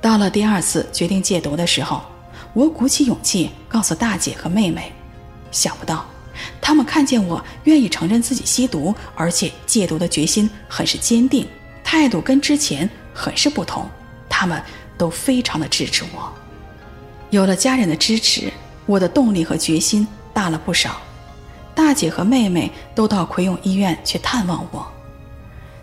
[0.00, 2.02] 到了第二次决定戒毒的时候，
[2.52, 4.92] 我鼓起勇气告诉大姐和妹妹，
[5.52, 6.04] 想不到
[6.60, 11.46] 他们看见我愿意承认自己吸毒，而且戒毒的决心很是坚定，
[11.84, 13.88] 态度跟之前很是不同，
[14.28, 14.60] 他们
[14.98, 16.32] 都非常的支持我。
[17.30, 18.52] 有了家人的支持。
[18.90, 21.00] 我的动力和决心大了不少，
[21.76, 24.84] 大姐和妹妹都到奎永医院去探望我。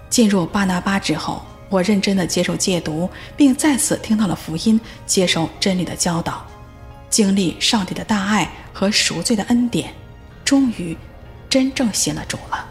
[0.09, 6.45] 进入巴拿巴之后，我认真的接受戒毒，并再次听到了福音，接受真理的教导，
[7.09, 9.93] 经历上帝的大爱和赎罪的恩典，
[10.43, 10.97] 终于
[11.49, 12.67] 真正信了主了，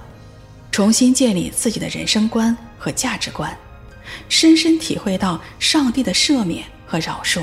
[0.70, 3.56] 重新建立自己的人生观和价值观，
[4.28, 7.42] 深深体会到上帝的赦免和饶恕，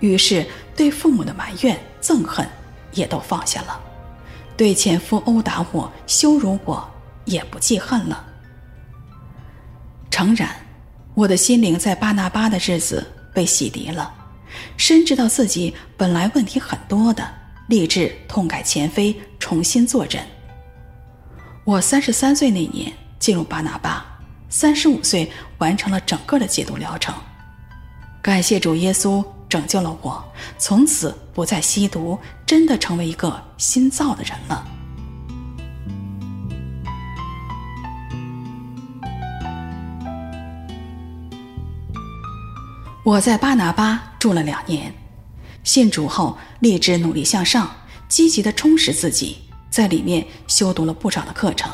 [0.00, 1.78] 于是对父母的埋怨。
[2.00, 2.46] 憎恨
[2.92, 3.80] 也都放下了，
[4.56, 6.88] 对前夫殴打我、羞辱我
[7.24, 8.24] 也不记恨了。
[10.10, 10.48] 诚然，
[11.14, 14.12] 我的心灵在巴拿巴的日子被洗涤了，
[14.76, 17.28] 深知道自己本来问题很多的，
[17.68, 20.24] 立志痛改前非，重新做人。
[21.64, 24.04] 我三十三岁那年进入巴拿巴，
[24.48, 27.14] 三十五岁完成了整个的戒毒疗程。
[28.22, 29.24] 感谢主耶稣。
[29.48, 30.22] 拯救了我，
[30.58, 34.66] 从此不再吸毒，真的成为一个新造的人了。
[43.04, 44.92] 我在巴拿巴住了两年，
[45.64, 47.70] 信主后立志努力向上，
[48.06, 49.38] 积极的充实自己，
[49.70, 51.72] 在里面修读了不少的课程。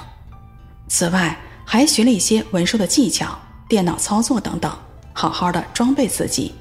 [0.87, 3.37] 此外，还学了一些文书的技巧、
[3.69, 4.73] 电脑操作等等，
[5.13, 6.53] 好好的装备自己。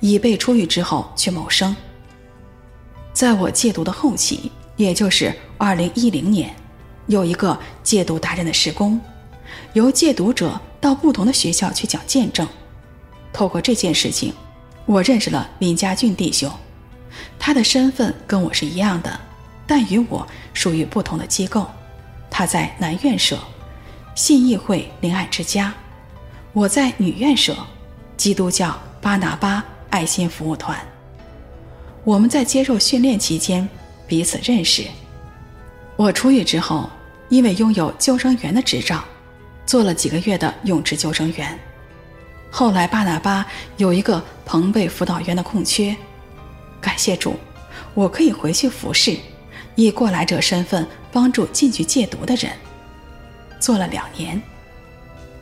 [0.00, 1.74] 以备出狱之后去谋生。
[3.12, 6.54] 在我戒毒的后期，也就是二零一零年，
[7.06, 9.00] 有一个戒毒达人的事工，
[9.72, 12.46] 由戒毒者到不同的学校去讲见证。
[13.32, 14.32] 透过这件事情，
[14.86, 16.50] 我认识了林家俊弟兄，
[17.38, 19.18] 他的身份跟我是一样的，
[19.66, 21.66] 但与我属于不同的机构。
[22.30, 23.38] 他在男院舍，
[24.14, 25.72] 信义会灵爱之家；
[26.52, 27.56] 我在女院舍，
[28.16, 30.78] 基督教巴拿巴爱心服务团。
[32.04, 33.68] 我们在接受训练期间
[34.06, 34.84] 彼此认识。
[35.96, 36.88] 我出狱之后，
[37.28, 39.04] 因为拥有救生员的执照，
[39.66, 41.58] 做了几个月的泳池救生员。
[42.50, 43.46] 后来巴拿巴
[43.76, 45.94] 有一个朋辈辅导员的空缺，
[46.80, 47.36] 感谢主，
[47.92, 49.18] 我可以回去服侍，
[49.74, 52.50] 以过来者身份帮助进去戒毒的人。
[53.60, 54.40] 做了两年，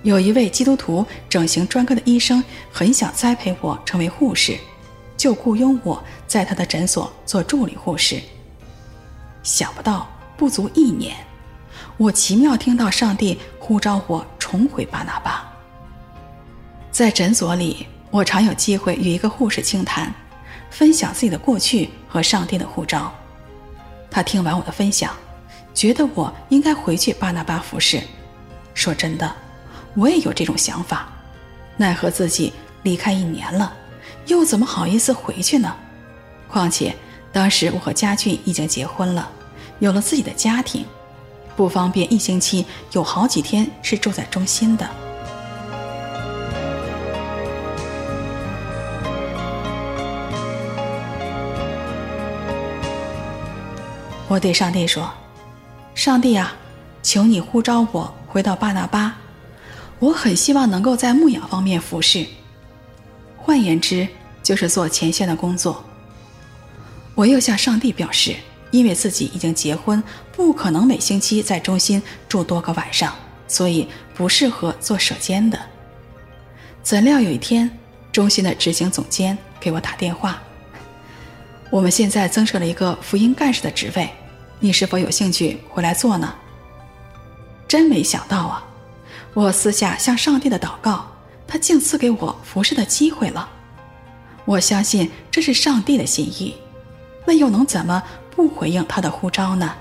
[0.06, 4.56] 有一位基督徒整形专科的医生很想栽培我成为护士。
[5.16, 8.20] 就雇佣我在他的诊所做助理护士。
[9.42, 11.16] 想不到不足一年，
[11.96, 15.52] 我奇妙听到上帝呼召我重回巴拿巴。
[16.92, 20.14] 在诊所里，我常有机会与一个护士倾谈，
[20.70, 23.12] 分享自己的过去和上帝的呼召。
[24.08, 25.12] 他听完我的分享，
[25.74, 28.00] 觉得我应该回去巴拿巴服侍。
[28.72, 29.34] 说真的，
[29.96, 31.08] 我也有这种想法，
[31.78, 33.72] 奈何自己离开一年了。
[34.26, 35.74] 又怎么好意思回去呢？
[36.48, 36.94] 况且
[37.32, 39.28] 当时我和家俊已经结婚了，
[39.78, 40.84] 有了自己的家庭，
[41.56, 44.88] 不方便一星期有好几天是住在中心的。
[54.28, 55.08] 我对上帝说
[55.94, 56.52] ：“上帝啊，
[57.02, 59.16] 求你呼召我回到巴拿巴，
[59.98, 62.26] 我很希望能够在牧养方面服侍。”
[63.36, 64.06] 换言之，
[64.42, 65.84] 就是做前线的工作。
[67.14, 68.36] 我又向上帝表示，
[68.70, 73.14] 因为自己已经结婚，不可能每星期在中心住多个晚上，
[73.48, 75.58] 所以不适合做舍监的。
[76.82, 77.70] 怎料有一天，
[78.12, 80.42] 中心的执行总监给我打电话
[81.70, 84.10] ：“我们现在增设了一个福音干事的职位，
[84.60, 86.34] 你是否有兴趣回来做呢？”
[87.66, 88.64] 真没想到啊！
[89.36, 91.06] 我私下向上帝的祷告。
[91.46, 93.48] 他竟赐给我服侍的机会了，
[94.46, 96.56] 我相信这是上帝的心意，
[97.24, 98.02] 那又能怎么
[98.34, 99.74] 不回应他的呼召呢？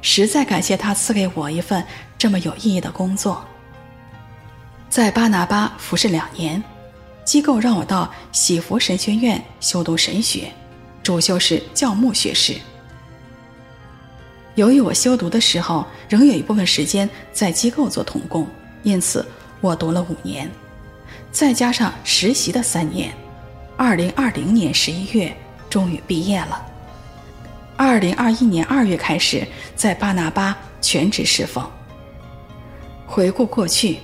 [0.00, 1.86] 实在感谢他赐给我一份
[2.18, 3.44] 这么有意义的工作。
[4.88, 6.60] 在巴拿巴服侍两年，
[7.24, 10.50] 机构让我到喜福神学院修读神学，
[11.04, 12.56] 主修是教牧学士。
[14.54, 18.46] 由于我修读的时候仍有一部分时间在机构做同工，
[18.84, 19.26] 因此
[19.60, 20.48] 我读了五年。
[21.32, 23.12] 再加上实习的三年，
[23.76, 25.34] 二零二零年十一月
[25.68, 26.64] 终于毕业了。
[27.76, 31.68] 二零二一年二月开始在巴拿巴全职侍奉。
[33.04, 33.98] 回顾过去，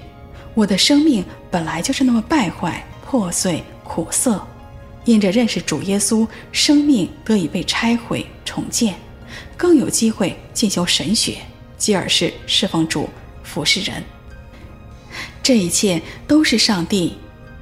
[0.55, 4.45] 我的生命本来就是那么败坏、破碎、苦涩，
[5.05, 8.97] 因着认识主耶稣，生命得以被拆毁重建，
[9.61, 11.37] 更有机会进修神学，
[11.77, 13.11] 继而是侍奉主、
[13.43, 14.03] 服侍人。
[15.43, 17.19] 这一切都是上帝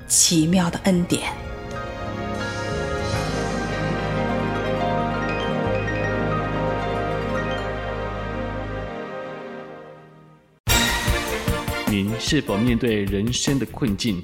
[0.07, 1.25] 奇妙的恩典。
[11.89, 14.23] 您是否面对人生的困境，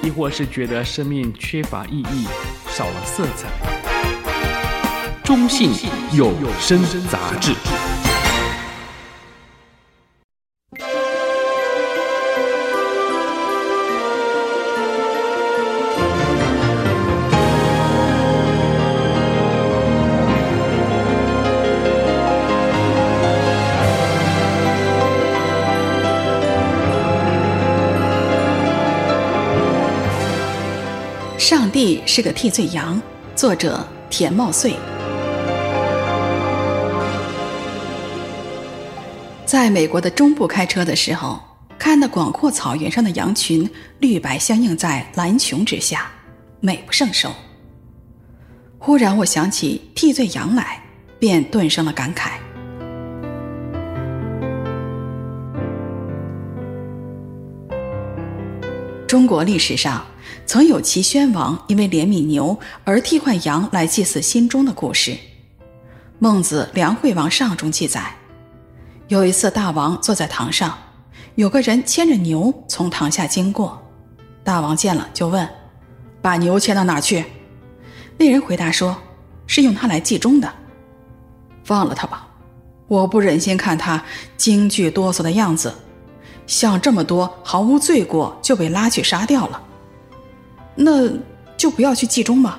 [0.00, 2.28] 亦或是觉得生命缺乏意义、
[2.68, 3.83] 少了色彩？
[5.24, 5.72] 中信
[6.12, 7.54] 有声杂志。
[31.38, 33.00] 上帝是个替罪羊，
[33.34, 34.76] 作者田茂穗。
[39.54, 41.40] 在美国的中部开车的时候，
[41.78, 46.10] 看那广阔草原上的羊群绿白相映在蓝穹之下，
[46.58, 47.30] 美不胜收。
[48.80, 50.82] 忽然我想起替罪羊来，
[51.20, 52.32] 便顿生了感慨。
[59.06, 60.04] 中国历史上，
[60.46, 65.12] 曾有齐宣王因为怜悯牛而替换羊来祭祀心中的故事，
[66.18, 68.12] 《孟子·梁惠王上》中记载，
[69.08, 70.78] 有一次大王坐在堂上，
[71.34, 73.82] 有个人牵着牛从堂下经过，
[74.42, 75.46] 大王见了就问
[76.22, 77.24] ：“把牛牵到哪儿去？”
[78.16, 78.96] 那人回答说
[79.46, 80.50] ：“是用它来祭钟的。”
[81.64, 82.26] 放了他吧，
[82.88, 84.02] 我不忍心看他
[84.36, 85.74] 惊惧哆嗦的样子，
[86.46, 89.62] 像这么多毫无罪过就被拉去杀掉了。
[90.74, 91.10] 那
[91.56, 92.58] 就不要去祭钟吧。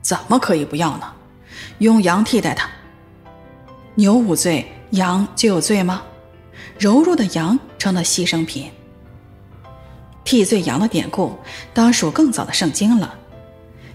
[0.00, 1.12] 怎么可以不要呢？
[1.78, 2.68] 用羊替代他。
[3.94, 6.02] 牛无罪，羊就有罪吗？
[6.78, 8.70] 柔弱的羊成了牺牲品。
[10.24, 11.36] 替罪羊的典故
[11.72, 13.14] 当属更早的圣经了。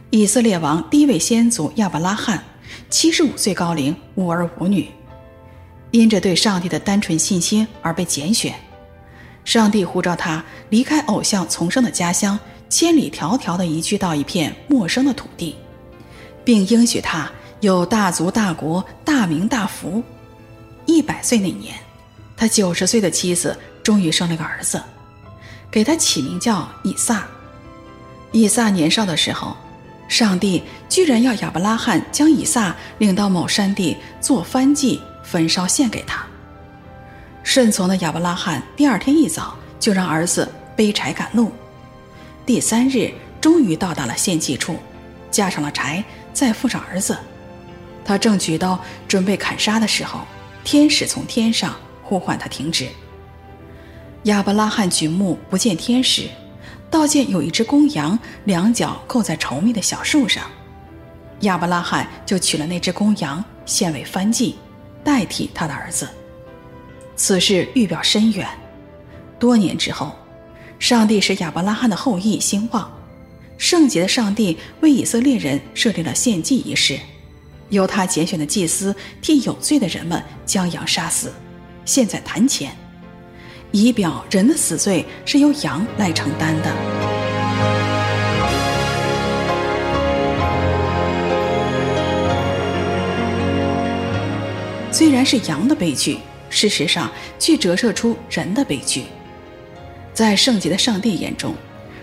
[0.09, 2.43] 以色列王第一位先祖亚伯拉罕，
[2.89, 4.89] 七十五岁高龄，无儿无女，
[5.91, 8.53] 因着对上帝的单纯信心而被拣选。
[9.43, 12.39] 上帝呼召他离开偶像丛生的家乡，
[12.69, 15.55] 千里迢迢地移居到一片陌生的土地，
[16.43, 17.29] 并应许他
[17.59, 20.03] 有大族大国、大名大福。
[20.85, 21.75] 一百岁那年，
[22.35, 24.81] 他九十岁的妻子终于生了个儿子，
[25.69, 27.25] 给他起名叫以撒。
[28.31, 29.55] 以撒年少的时候，
[30.07, 36.25] 上帝居然要亚伯拉罕将以撒领到某山地做燔祭，焚烧献给他。
[37.43, 41.51] 顺从的亚伯拉罕第二天一早就让儿子背柴赶路。
[42.45, 44.77] 第三日终于到达了献祭处，
[45.29, 46.03] 架上了柴，
[46.33, 47.17] 再附上儿子。
[48.03, 50.21] 他正举刀准备砍杀的时候，
[50.63, 52.87] 天使从天上呼唤他停止。
[54.23, 56.29] 亚伯拉罕举目不见天使。
[56.89, 60.43] 倒见有一只公羊，两脚扣在稠密的小树上，
[61.39, 64.57] 亚伯拉罕就取了那只公羊献为燔祭，
[65.01, 66.09] 代替他的儿子。
[67.15, 68.45] 此事预表深远。
[69.39, 70.11] 多年之后，
[70.79, 72.91] 上帝使亚伯拉罕的后裔兴旺，
[73.57, 76.99] 圣洁的上帝为以色列人设立了献祭仪式，
[77.71, 81.33] 由他拣选的祭司替有罪的人们将羊杀死，
[81.83, 82.71] 献在坛前。
[83.71, 86.71] 以表人的死罪是由羊来承担的。
[94.91, 96.19] 虽然是羊的悲剧，
[96.49, 97.09] 事实上
[97.39, 99.05] 却折射出人的悲剧。
[100.13, 101.55] 在圣洁的上帝眼中，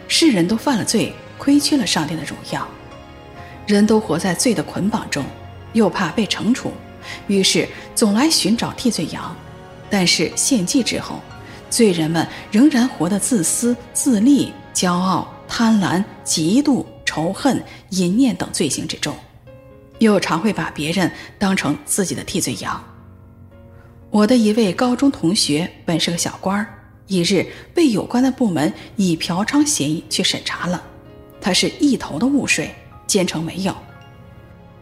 [0.09, 2.67] 世人都犯了罪，亏缺了上帝的荣耀。
[3.67, 5.23] 人都活在罪的捆绑中，
[5.79, 6.73] 又怕被惩处，
[7.29, 9.35] 于是总来寻找替罪羊。
[9.89, 11.21] 但是献祭之后，
[11.71, 19.15] 罪人们仍然活得自私自利、骄傲、贪婪、嫉妒、仇恨、淫念等罪行之中，
[20.01, 22.85] 又常会把别人当成自己的替罪羊。
[24.11, 26.67] 我的一位高中同学本是个小官儿，
[27.07, 30.83] 一日被有关的部门以嫖娼嫌疑去审查了，
[31.41, 32.75] 他是一头的雾水，
[33.07, 33.75] 坚称没有。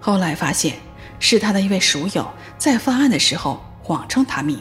[0.00, 0.74] 后来发现
[1.18, 4.58] 是他的一位熟友在犯案的时候谎称他命。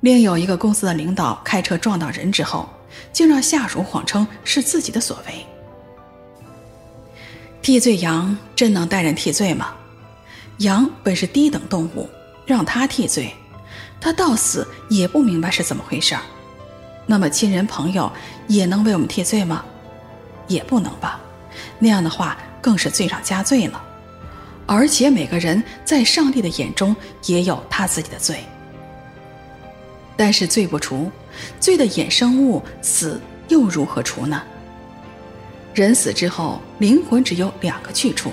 [0.00, 2.68] 另有一个公司的领导开车撞到人之后，
[3.12, 5.46] 竟让下属谎称是自己的所为。
[7.62, 9.74] 替罪羊真能代人替罪吗？
[10.58, 12.08] 羊本是低等动物，
[12.46, 13.34] 让他替罪，
[14.00, 16.22] 他到死也不明白是怎么回事儿。
[17.06, 18.10] 那么亲人朋友
[18.46, 19.64] 也能为我们替罪吗？
[20.46, 21.20] 也不能吧，
[21.78, 23.82] 那样的话更是罪上加罪了。
[24.72, 26.94] 而且每个人在上帝的眼中
[27.26, 28.36] 也有他自己的罪。
[30.16, 31.10] 但是罪不除，
[31.58, 34.40] 罪的衍生物死又如何除呢？
[35.74, 38.30] 人死之后，灵魂只有两个去处，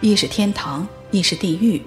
[0.00, 1.82] 一是天堂，一是地狱。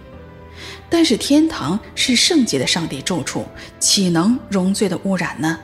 [0.91, 3.48] 但是天堂是圣洁的上帝住处，
[3.80, 5.58] 岂能容罪的污染呢？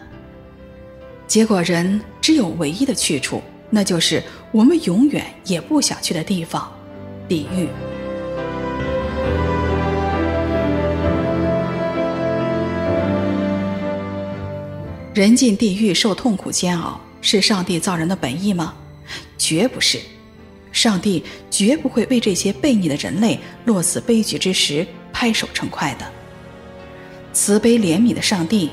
[1.28, 6.72] 结果人只有唯一的去处，那就是我们永远也不想去的地方——
[7.30, 7.68] 地狱。
[15.14, 18.74] 人进地狱受痛苦煎熬，是上帝造人的本意吗？
[19.38, 20.00] 绝不是，
[20.72, 26.12] 上帝绝不会为这些悖逆的人类落死悲剧之时拍手称快的。
[27.32, 28.72] 慈悲怜悯的上帝，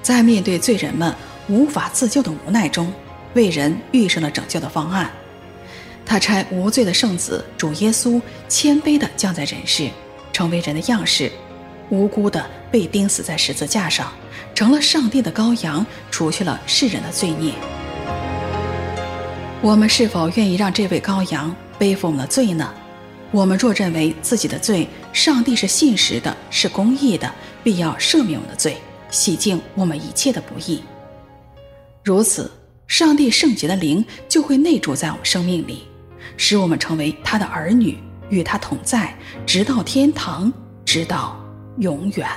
[0.00, 1.12] 在面对罪人们
[1.48, 2.92] 无法自救的无奈中，
[3.34, 5.10] 为人预设了拯救的方案。
[6.06, 9.90] 他差无罪的圣子主耶稣谦卑地降在人世，
[10.32, 11.32] 成为人的样式，
[11.88, 14.12] 无辜地被钉死在十字架上。
[14.60, 17.54] 成了上帝的羔羊，除去了世人的罪孽。
[19.62, 22.70] 我们是否愿意让这位羔羊背负我们的罪呢？
[23.30, 27.34] 我们若认为自己的罪，上帝是信实的，是公义的，
[27.64, 28.76] 必要赦免我们的罪，
[29.10, 30.84] 洗净我们一切的不义。
[32.04, 32.52] 如此，
[32.86, 35.84] 上帝圣洁的灵就会内住在我们生命里，
[36.36, 37.98] 使我们成为他的儿女，
[38.28, 40.52] 与他同在，直到天堂，
[40.84, 41.42] 直到
[41.78, 42.28] 永远。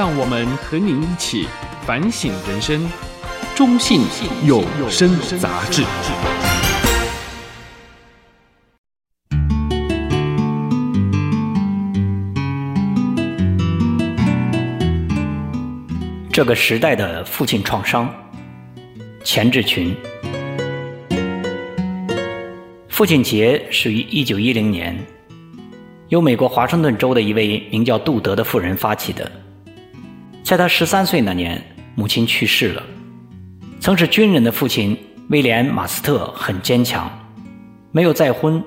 [0.00, 1.46] 让我们和您一起
[1.84, 2.88] 反省人生。
[3.54, 4.00] 中信
[4.46, 5.84] 有声杂志。
[16.32, 18.08] 这个时代的父亲创伤，
[19.22, 19.94] 钱志群。
[22.88, 24.98] 父亲节始于一九一零年，
[26.08, 29.30] 由美国华盛顿州的一位名叫杜德的妇人发起的。
[30.50, 31.62] 在他十三岁那年，
[31.94, 32.82] 母亲去世了。
[33.78, 34.98] 曾是军人的父亲
[35.28, 37.08] 威廉·马斯特很坚强，
[37.92, 38.60] 没有再婚，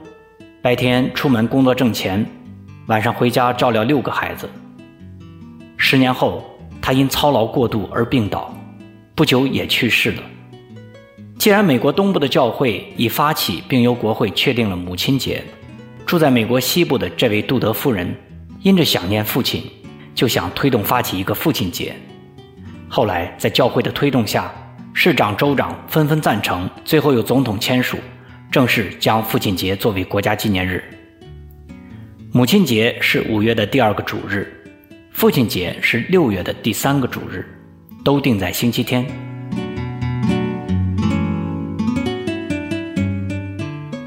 [0.62, 2.26] 白天出门工作挣钱，
[2.86, 4.50] 晚上回家照料六个孩子。
[5.76, 8.58] 十年后，他因操劳过度而病倒，
[9.14, 10.24] 不久也去世了。
[11.38, 15.44] 既然美国东部的教会已发起并由国会确定了母亲节，
[16.06, 18.16] 住在美国西部的这位杜德夫人，
[18.62, 19.62] 因着想念父亲，
[20.14, 21.96] 就想推动发起一个父亲节。
[22.88, 24.54] 后来在教会的推动下，
[24.94, 27.98] 市长、州长纷纷赞成，最后由总统签署，
[28.52, 30.84] 正式将父亲节作为国家纪念日。
[32.32, 34.48] 母亲节是五月的第二个主日。
[35.12, 37.46] 父亲节是六月的第三个主日，
[38.04, 39.06] 都定在星期天。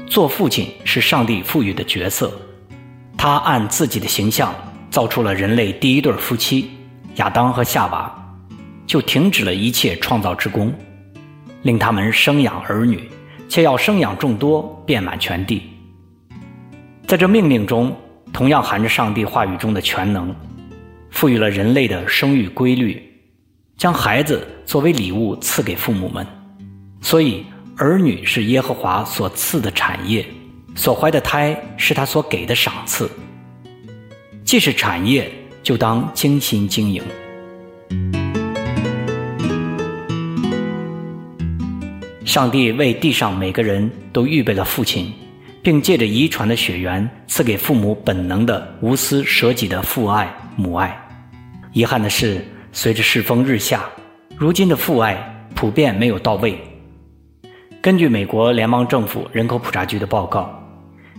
[0.05, 2.33] 做父亲是上帝赋予的角色，
[3.17, 4.53] 他按自己的形象
[4.89, 6.69] 造出了人类第一对夫妻
[7.15, 8.35] 亚当和夏娃，
[8.85, 10.73] 就停止了一切创造之功，
[11.63, 13.09] 令他们生养儿女，
[13.49, 15.63] 且要生养众多，遍满全地。
[17.05, 17.95] 在这命令中，
[18.33, 20.35] 同样含着上帝话语中的全能。
[21.09, 23.01] 赋予了人类的生育规律，
[23.75, 26.27] 将孩子作为礼物赐给父母们，
[27.01, 27.43] 所以
[27.77, 30.23] 儿女是耶和华所赐的产业，
[30.75, 33.09] 所怀的胎是他所给的赏赐。
[34.47, 35.29] 既是产业，
[35.61, 37.03] 就当精心经营。
[42.23, 45.11] 上帝为地上每个人都预备了父亲，
[45.61, 50.33] 并借着遗传的血缘赐给父母本能的无私舍己的父爱。
[50.55, 50.97] 母爱，
[51.73, 52.41] 遗憾的是，
[52.71, 53.83] 随着世风日下，
[54.37, 56.57] 如今的父爱普遍没有到位。
[57.81, 60.57] 根据美国联邦政府人口普查局的报告，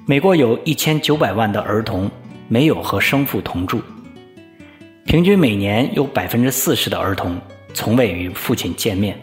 [0.06, 2.10] 美国有一千九百万的儿童
[2.50, 3.82] 没有和生父同住，
[5.04, 7.38] 平均每年有百分之四十的儿童
[7.74, 9.18] 从未与父亲见面，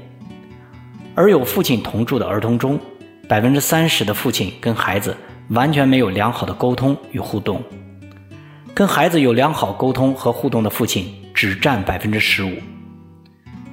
[1.16, 2.80] 而有父亲同住的儿童中，
[3.28, 5.18] 百分之三十的父亲跟孩子
[5.50, 7.64] 完全没有良好的沟通与互动。
[8.76, 12.52] 跟孩子有良好沟通和互动的父亲只占百分之十五，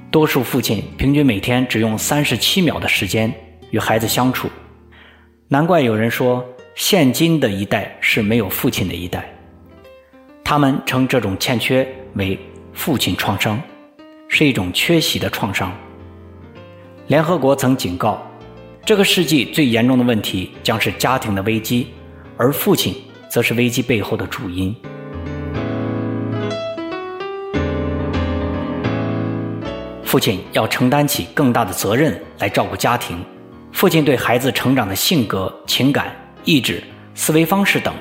[0.09, 3.31] 多数父亲平均每天只用三十七秒的时间
[3.69, 4.49] 与孩子相处，
[5.47, 6.43] 难怪有人说
[6.73, 9.29] 现今的一代是没有父亲的一代。
[10.53, 11.83] 他们称这种欠缺
[12.13, 12.39] 为
[12.73, 13.59] 父亲创伤，
[14.27, 15.75] 是一种缺席的创伤。
[17.07, 18.21] 联合国曾警告，
[18.85, 21.87] 这个世纪最严重的问题将是家庭的危机，
[22.37, 22.95] 而父亲
[23.27, 24.75] 则是危机背后的主因。
[30.03, 33.25] 父亲要承担起更大的责任来照顾家庭，
[33.71, 36.83] 父亲对孩子成长的性格、情感、意志、
[37.15, 37.91] 思维方式等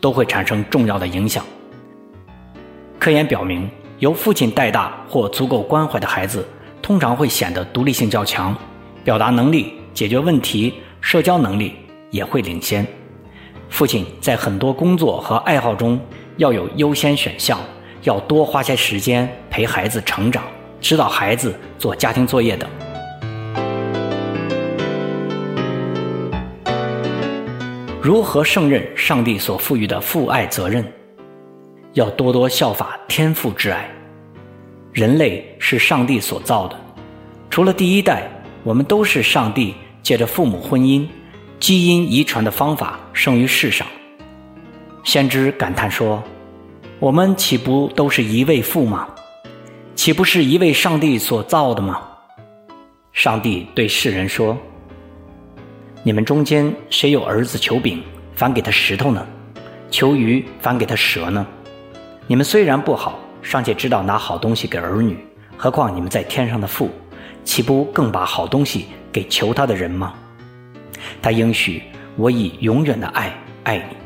[0.00, 1.44] 都会产生重要的影响。
[3.00, 3.66] 科研表明，
[3.98, 6.46] 由父亲带大或足够关怀的孩子，
[6.82, 8.54] 通常会显得独立性较强，
[9.02, 11.76] 表达能力、解决问题、社交能力
[12.10, 12.86] 也会领先。
[13.70, 15.98] 父亲在很多工作和爱好中
[16.36, 17.58] 要有优先选项，
[18.02, 20.44] 要多花些时间陪孩子成长。
[20.78, 22.68] 指导孩子做家庭作业等。
[28.02, 30.84] 如何胜任上帝所赋予的父爱责任？
[31.92, 33.88] 要多多效法天父之爱。
[34.92, 36.78] 人类是上帝所造的，
[37.48, 38.28] 除了第一代，
[38.64, 41.06] 我们都是上帝借着父母婚姻、
[41.58, 43.86] 基因遗传的方法生于世上。
[45.04, 46.22] 先知感叹说
[46.98, 49.08] ：“我们岂不都是一位父吗？”
[49.94, 52.00] 岂不是一位上帝所造的吗？
[53.12, 54.56] 上帝对世人说
[56.02, 58.02] ：“你们中间谁有儿子求饼，
[58.34, 59.26] 反给他石头呢？
[59.90, 61.46] 求鱼，反给他蛇呢？
[62.30, 65.18] 你们虽然不好，尚且知道拿好东西给儿女，
[65.56, 66.88] 何况你们在天上的父，
[67.42, 70.14] 岂不更把好东西给求他的人吗？
[71.20, 71.82] 他应许
[72.14, 73.96] 我以永远的爱爱你，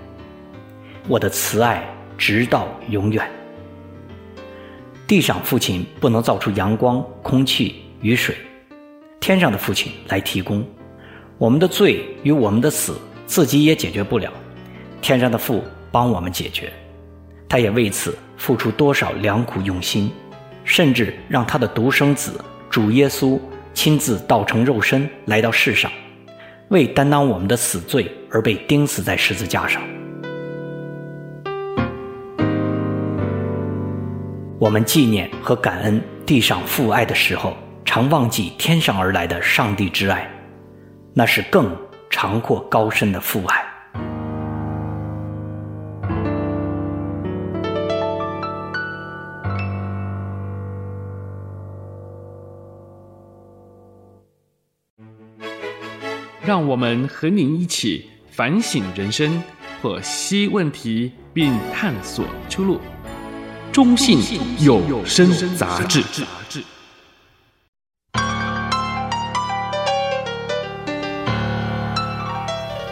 [1.06, 1.84] 我的慈爱
[2.16, 3.30] 直到永远。”
[5.06, 8.34] 地上父亲不能造出阳光、空气、雨水，
[9.20, 10.66] 天上的父亲来提供。
[11.36, 12.96] 我们的罪与我们的死
[13.26, 14.32] 自己也解决不了，
[15.02, 15.62] 天上的父
[15.92, 16.72] 帮我们解决。
[17.48, 20.10] 他也为此付出多少良苦用心。
[20.66, 23.38] 甚至让他的独生子主耶稣
[23.74, 25.92] 亲自道成肉身来到世上，
[26.68, 29.82] 为担当我们的死罪而被钉死在十字架上。
[34.58, 40.26] 我们纪念和感恩地上父爱的时候，常忘记天上而来的上帝之爱，
[41.12, 41.76] 那是更
[42.08, 43.73] 长阔高深的父爱。
[56.46, 59.42] 让我们和您一起反省人生，
[59.82, 62.78] 剖析问题，并探索出路。
[63.72, 64.18] 中信
[64.60, 66.02] 有声杂志。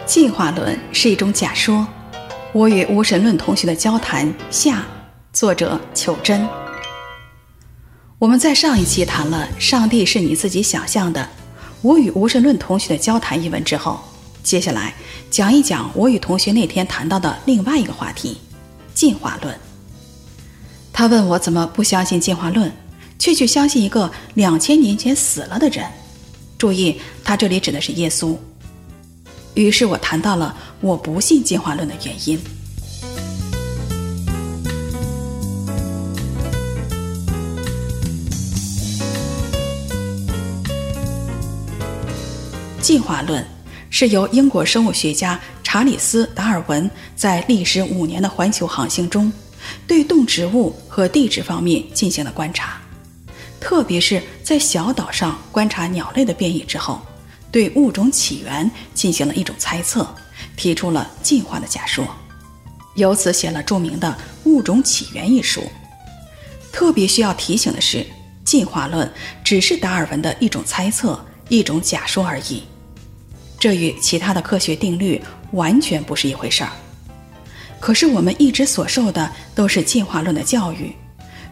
[0.07, 1.87] 进化论是一种假说。
[2.53, 4.83] 我与无神论同学的交谈下，
[5.31, 6.47] 作者求真。
[8.17, 11.29] 我们在上一期谈了“上帝是你自己想象的”。
[11.83, 13.99] 我与无神论同学的交谈一文之后，
[14.41, 14.95] 接下来
[15.29, 18.37] 讲一讲我与同学那天谈到的另外一个话题——
[18.95, 19.53] 进化论。
[20.93, 22.71] 他问我怎么不相信进化论，
[23.19, 25.85] 却去相信一个两千年前死了的人。
[26.57, 28.33] 注意，他这里指的是耶稣。
[29.53, 32.39] 于是我谈到了我不信进化论的原因。
[42.83, 43.43] 进化论
[43.89, 49.31] 是由英国生物学家查理斯·达尔文在历时五年的环球航行中，
[49.87, 52.81] 对动植物和地质方面进行了观察，
[53.57, 57.01] 特别是在小岛上观察鸟类的变异之后，
[57.49, 60.05] 对物种起源进行了一种猜测，
[60.57, 62.05] 提出了进化的假说，
[62.95, 64.09] 由此写了著名的
[64.43, 65.63] 《物种起源》一书。
[66.73, 68.05] 特别需要提醒的是，
[68.43, 69.09] 进化论
[69.41, 72.63] 只是达尔文的一种猜测，一种假说而已。
[73.63, 75.21] 这与其他的科学定律
[75.53, 76.69] 完全不是一回事儿。
[77.79, 80.93] 可是我们一直所受的都是进化论的教育，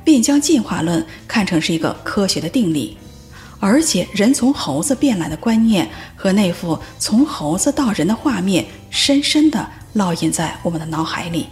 [0.03, 2.97] 并将进化论看成是一个科学的定理，
[3.61, 11.47] 而且人从猴子变来的观念和那幅从猴子到人的画面，深深地烙印在我们的脑海里。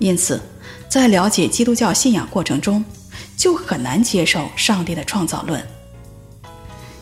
[0.00, 0.42] 因此，
[0.88, 2.84] 在了解基督教信仰过程中，
[3.36, 5.64] 就很难接受上帝的创造论。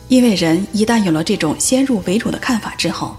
[0.09, 3.15] 因为人一旦有了这种先入为主的看法之后，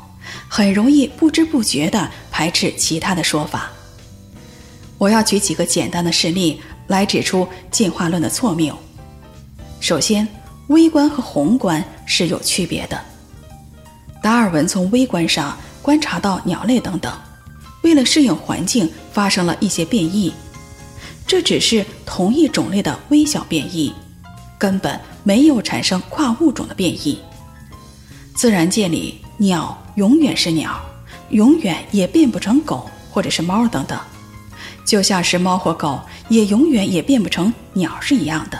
[0.48, 3.70] 很容易不知不觉地排斥其他的说法。
[4.98, 8.76] 我要举几个简单的事例来指出进化论的错谬。
[9.80, 10.26] 首先，
[10.66, 13.00] 微观和宏观是有区别的。
[14.20, 17.16] 达尔文从微观上观察到鸟类等等，
[17.82, 20.32] 为了适应环境发生了一些变异，
[21.24, 23.94] 这只是同一种类的微小变异。
[24.58, 25.00] 根本
[25.30, 27.16] 没有产生跨物种的变异。
[28.34, 30.80] 自然界里，鸟永远是鸟，
[31.28, 33.96] 永远也变不成狗或者是猫等等，
[34.84, 38.58] 就像是猫或狗也永远也变不成鸟是一样的。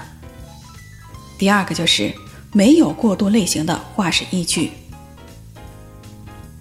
[1.41, 2.15] 第二个就是
[2.53, 4.71] 没有过渡类型的化石依据。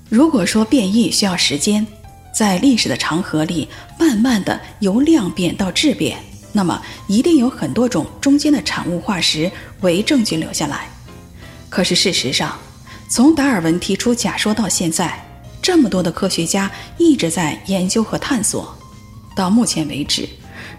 [0.09, 1.85] 如果说变异需要时间，
[2.33, 3.67] 在历史的长河里，
[3.99, 6.17] 慢慢的由量变到质变。
[6.51, 10.89] 那么一定有很多种中间的产物化石为证据留下来。
[11.69, 12.57] 可是事实上，
[13.07, 15.23] 从达尔文提出假说到现在，
[15.61, 18.75] 这么多的科学家一直在研究和探索，
[19.35, 20.27] 到目前为止，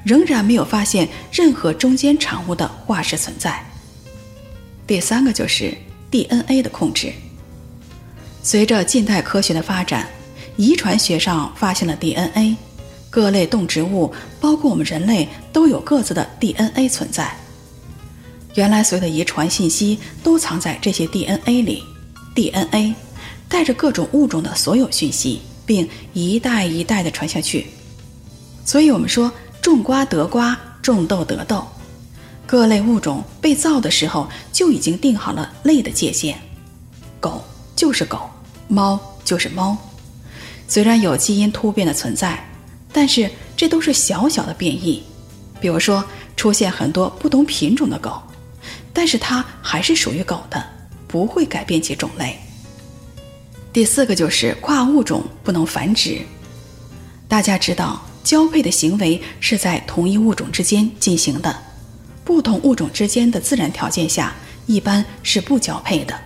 [0.04, 3.64] 仍然没有发现任何中间产物的化石存在。
[4.86, 5.72] 第三个就是
[6.10, 7.12] DNA 的控制。
[8.42, 10.08] 随着近代科学的发展，
[10.56, 12.56] 遗传学上发现了 DNA。
[13.10, 17.36] 各类动植物，包括我们人类，都有各自的 DNA 存在。
[18.54, 21.84] 原来所有的遗传信息都藏在这些 DNA 里
[22.34, 22.94] ，DNA
[23.48, 27.66] 带着各种物种的所有讯息，并一代一代的传下去。
[28.64, 29.30] 所以我们说，
[29.62, 31.66] 种瓜得瓜，种豆得豆。
[32.46, 36.36] 各类物种被造的时候就已经定好了类的界限，
[37.20, 37.44] 狗
[37.76, 38.28] 就是狗，
[38.66, 39.76] 猫就是猫。
[40.66, 42.46] 虽然有基因突变的存在。
[42.92, 45.00] 但是这都是小小的变异，
[45.60, 46.04] 比如说
[46.36, 48.20] 出现很多不同品种的狗，
[48.92, 50.64] 但是它还是属于狗的，
[51.06, 52.38] 不会改变其种类。
[53.72, 56.18] 第四个就是跨物种不能繁殖。
[57.28, 61.56] 大家知道，交配的行为是在同一物种之间进行的，
[62.24, 64.34] 不同物种之间的自然条件下
[64.66, 66.18] 一般是不交配的。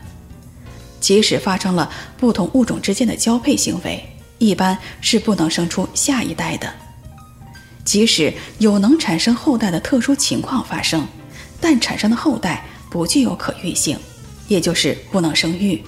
[1.00, 4.02] 即使发生了不同物种之间的交配行为。
[4.38, 6.70] 一般是不能生出下一代的，
[7.84, 11.06] 即使有能产生后代的特殊情况发生，
[11.60, 13.98] 但产生的后代不具有可育性，
[14.48, 15.82] 也就是不能生育。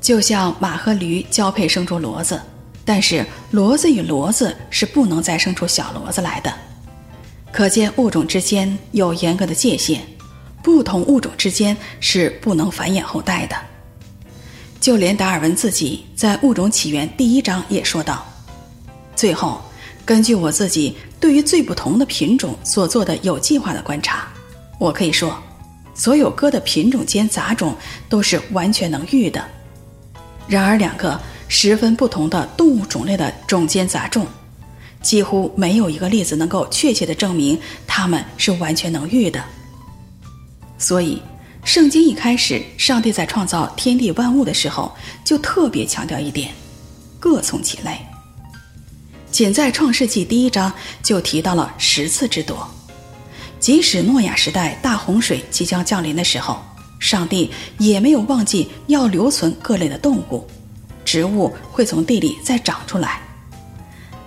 [0.00, 2.40] 就像马和驴交配生出骡子，
[2.84, 6.52] 但是骡子与骡子是不能再生出小骡子来的。
[7.52, 10.02] 可见物种之间有严格的界限，
[10.62, 13.56] 不同物种之间是不能繁衍后代的。
[14.80, 18.26] 就连达尔文自己在《物种起源》第一章也说道
[19.16, 19.62] ：“最后，
[20.04, 24.28] 根据我自己对于最不同的品种所做的有计划的观察，
[24.78, 25.36] 我可以说，
[25.94, 27.74] 所有鸽的品种间杂种
[28.08, 29.42] 都是完全能育的。
[30.46, 34.26] 然而，两个十分不同的动物种类的种间杂种，
[35.00, 39.42] 几乎没有一个例子能够确切的证明它们是完全能育的。
[40.78, 41.22] 所以。”
[41.64, 44.94] 圣经一开始，上帝在创造天地万物的时候，
[45.24, 46.52] 就特别强调一点：
[47.18, 47.98] 各从其类。
[49.34, 50.72] 仅在创世纪第一章
[51.02, 52.70] 就提到了十次之多。
[53.58, 56.62] 即使诺亚时代大洪水即将降临的时候，
[57.00, 60.46] 上帝也没有忘记要留存各类的动物，
[61.04, 63.20] 植物会从地里再长出来。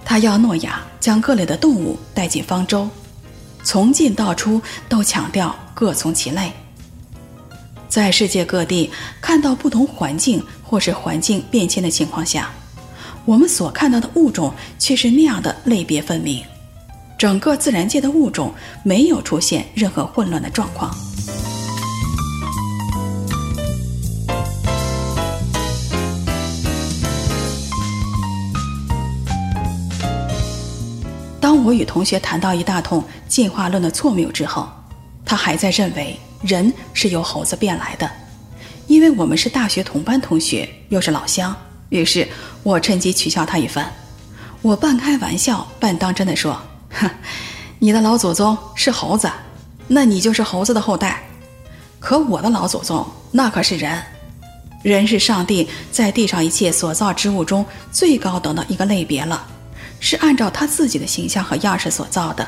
[0.04, 2.90] 他要诺亚将各类的动物带进方舟，
[3.64, 6.52] 从进到出都强调各从其类。
[7.88, 8.92] 在世界各地
[9.22, 12.52] 看到不同环境或是环境变迁的情况下，
[13.28, 16.42] 我们所看到的物种却是那样的类别分明，
[17.18, 18.54] 整个自然界的物种
[18.84, 20.96] 没有出现任何混乱的状况。
[31.42, 34.70] 当我与同学谈到一大通进化论的错谬之后，
[35.26, 36.18] 他还在认为。
[36.44, 38.08] 人是由猴子变来的，
[38.86, 41.54] 因为我们是大学同班同学，又是老乡。
[41.90, 42.28] 于是
[42.64, 43.92] 我趁机取笑他一番。
[44.62, 46.60] 我半开玩笑半当真的说
[46.92, 47.10] ：“哼，
[47.80, 49.32] 你的老祖宗是猴子，
[49.88, 51.24] 那你就是猴子的后代。
[52.00, 54.02] 可我的老祖宗那可是人，
[54.84, 59.48] 人是上帝在地上一切所造之物中最高等的一个类别了，
[60.00, 62.48] 是按照他自己的形象和样式所造的。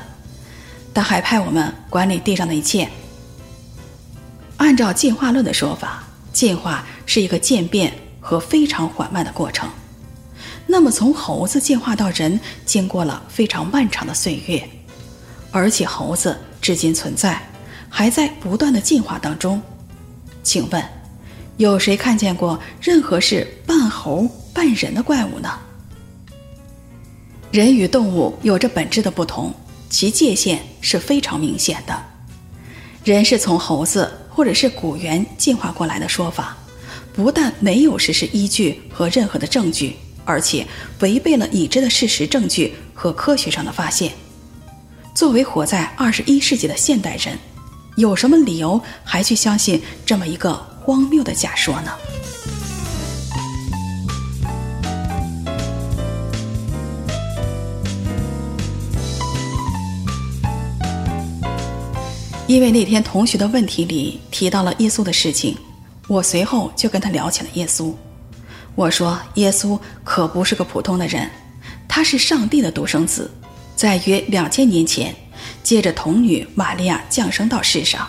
[0.94, 2.90] 他还派我们管理地上的一切。”
[4.58, 9.70] 按照进化论的说法，进化是一个渐变和非常缓慢的过程。
[10.66, 14.64] 那么，从猴子进化到人，经过了非常漫长的岁月，
[15.52, 17.42] 而且猴子至今存在，
[17.90, 19.62] 还在不断的进化当中。
[20.44, 20.84] 请问，
[21.58, 25.50] 有谁看见过任何是半猴半人的怪物呢？
[27.52, 29.54] 人与动物有着本质的不同，
[29.90, 32.00] 其界限是非常明显的。
[33.04, 34.12] 人是从猴子。
[34.32, 36.56] 或者是古猿进化过来的说法，
[37.20, 39.94] 不但没有事实依据和任何的证据，
[40.24, 40.66] 而且
[41.02, 44.14] 违背了已知的事实证据和科学上的发现。
[45.14, 47.38] 作为活在二十一世纪的现代人，
[47.98, 51.92] 有什么理由还去相信这么一个荒谬的假说呢？
[62.48, 65.58] 因为那天同学的问题里提到了耶稣的事情，
[66.10, 67.94] 我随后就跟他聊起了耶稣。
[68.76, 71.30] 我说：“耶稣可不是个普通的人，
[71.88, 73.32] 他是上帝的独生子，
[73.76, 75.16] 在约两千年前，
[75.64, 78.06] 借着童女玛利亚降生到世上。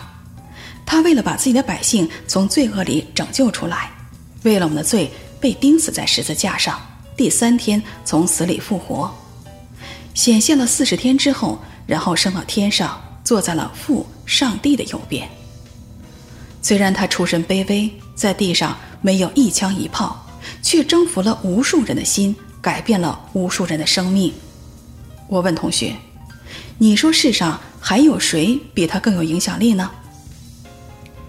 [0.85, 3.91] 他为了把自己的百姓从罪恶里拯救出来，
[4.43, 6.81] 为了我们的罪被钉死在十字架上，
[7.15, 9.13] 第三天从死里复活，
[10.13, 15.29] 显现了四十天之后，然后升到天上。”坐在了父上帝的右边。
[16.61, 20.25] 虽然他出身卑微，在地上没有一枪一炮，
[20.61, 24.31] 却征服了无数人的心，改变了无数人的生命。
[25.27, 25.95] 我问同学
[26.77, 29.89] ：“你说世上还有谁比他更有影响力呢？”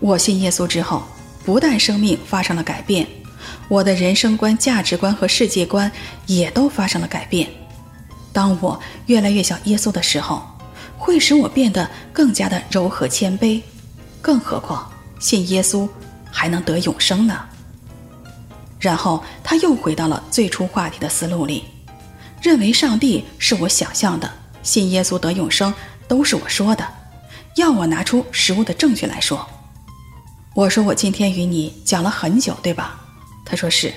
[0.00, 1.04] 我信耶稣之后，
[1.44, 3.06] 不但生命发生了改变，
[3.68, 5.90] 我的人生观、价值观和世界观
[6.26, 7.48] 也都发生了改变。
[8.32, 10.42] 当我越来越像耶稣的时候，
[10.98, 13.62] 会使我变得更加的柔和谦卑，
[14.20, 14.91] 更何况
[15.22, 15.88] 信耶稣
[16.30, 17.38] 还能得永生呢？
[18.80, 21.64] 然后他又回到了最初话题的思路里，
[22.42, 24.28] 认为上帝是我想象的，
[24.64, 25.72] 信耶稣得永生
[26.08, 26.86] 都是我说的，
[27.54, 29.48] 要我拿出实物的证据来说。
[30.54, 33.00] 我说我今天与你讲了很久，对吧？
[33.46, 33.94] 他说是。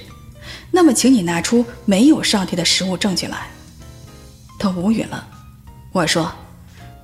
[0.72, 3.48] 那么请你拿出没有上帝的实物证据来。
[4.60, 5.28] 他无语了。
[5.92, 6.32] 我说。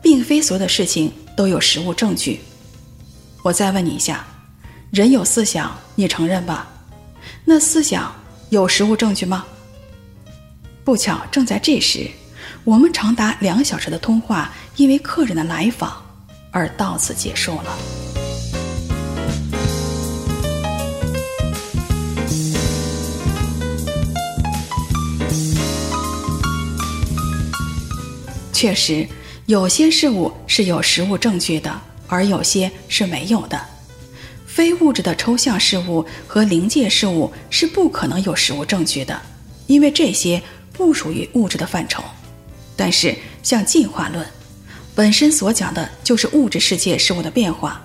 [0.03, 2.41] 并非所有的事情都有实物证据。
[3.43, 4.23] 我再问你一下，
[4.91, 6.67] 人有思想，你承认吧？
[7.43, 8.13] 那思想
[8.49, 9.43] 有实物证据吗？
[10.83, 12.07] 不巧，正在这时，
[12.63, 16.03] 我们长达两小时的通话因为客人的来访，
[16.51, 17.75] 而到此结束了。
[28.53, 29.07] 确实，
[29.47, 31.81] 有些事物是有实物证据的，
[32.11, 33.57] 而有些是没有的。
[34.45, 39.19] 非物质的抽象事物和灵界事物是不可能有实物证据的，
[39.65, 40.43] 因为这些
[40.73, 42.03] 不属于物质的范畴。
[42.75, 44.27] 但是，像进化论
[44.93, 47.81] 本身所讲的就是物质世界事物的变化。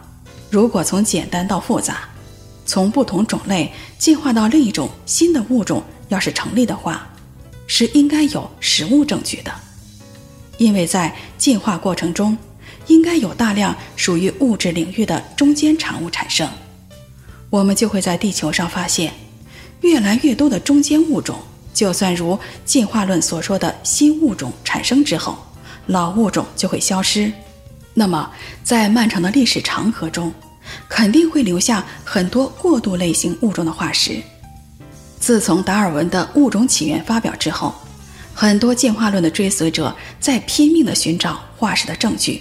[0.50, 2.08] 如果从简单到复杂，
[2.64, 7.08] 从不同种类进化到另一种新的物种，要是成立的话，
[7.68, 9.52] 是应该有实物证据的。
[10.58, 12.36] 因为在进化过程中，
[12.86, 16.48] 应该有大量属于物质领域的中间产物产生，
[17.50, 19.12] 我们就会在地球上发现
[19.80, 21.36] 越来越多的中间物种。
[21.74, 25.36] 就算如进化论所说的新物种产生之后，
[25.86, 27.30] 老物种就会消失，
[27.92, 28.30] 那么
[28.62, 30.32] 在漫长的历史长河中，
[30.88, 34.22] 肯定会留下很多过渡类型物种的化石。
[35.20, 37.74] 自从达尔文的物种起源发表之后，
[38.32, 42.40] 很多进化论的追随者在拼命地寻找化石的证据，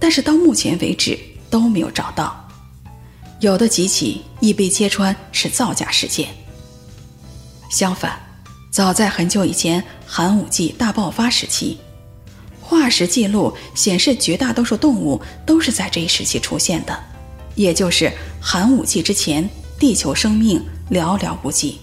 [0.00, 1.16] 但是到目前为止
[1.48, 2.48] 都没有找到。
[3.38, 6.28] 有的几起已被揭穿是造假事件。
[7.70, 8.18] 相反，
[8.70, 11.78] 早在很久以前，寒武纪大爆发时期，
[12.60, 16.98] 化石记录显示绝大多数动物都是在这一时期出现的，
[17.54, 19.48] 也就是寒武纪之前，
[19.78, 21.78] 地球生命寥寥无几。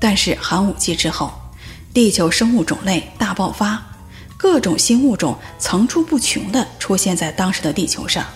[0.00, 1.32] 但是寒武纪之后，
[1.94, 3.82] 地球生物种类大爆发，
[4.44, 8.26] 各种新物种层出不穷地出现在当时的地球上。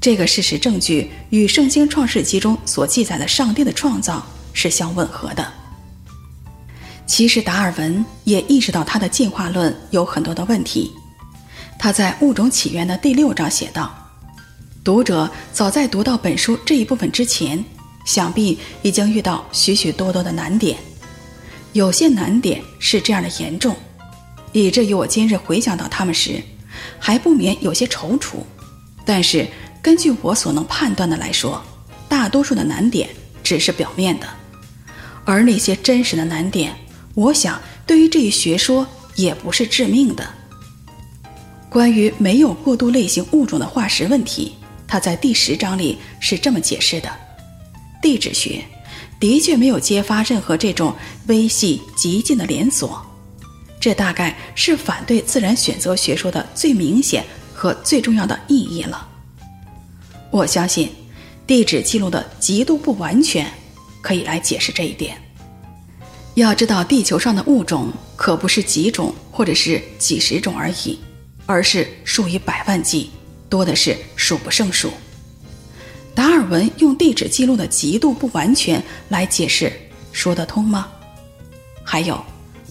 [0.00, 5.52] 这个事实证据与《圣经·创世纪》中所记载的上帝的创造是相吻合的。
[7.06, 10.90] 其实达尔文也意识到他的进化论有很多的问题。
[11.78, 13.94] 他在《物种起源》的第六章写道
[14.82, 17.64] ：“读者早在读到本书这一部分之前，
[18.04, 20.76] 想必已经遇到许许多多的难点。
[21.72, 23.76] 有些难点是这样的严重，
[24.64, 26.42] 以至于我今日回想到他们时，
[26.98, 28.36] 还不免有些踌躇。
[29.04, 29.46] 但是
[29.80, 31.62] 根据我所能判断的来说，
[32.08, 33.08] 大多数的难点
[33.42, 34.26] 只是表面的，
[35.24, 36.74] 而那些真实的难点。”
[37.14, 38.86] 我想，对于这一学说
[39.16, 40.24] 也不是致命的。
[41.68, 44.54] 关于没有过渡类型物种的化石问题，
[44.86, 47.10] 他在第十章里是这么解释的：
[48.00, 48.62] 地质学
[49.18, 50.94] 的确没有揭发任何这种
[51.26, 53.04] 微细极近的连锁，
[53.80, 57.24] 这大概是反对自然选择学说的最明显
[57.54, 59.08] 和最重要的意义了。
[60.30, 60.90] 我相信，
[61.46, 63.50] 地质记录的极度不完全
[64.02, 65.16] 可以来解释这一点。
[66.34, 70.98] 要知道，地球上的物种可不是几种或者是几十种而已，
[71.46, 73.10] 而是数以百万计，
[73.48, 74.92] 多的是数不胜数。
[76.14, 79.72] 达尔文用地质记录的极度不完全来解释，
[80.12, 80.88] 说得通吗？
[81.82, 82.24] 还有，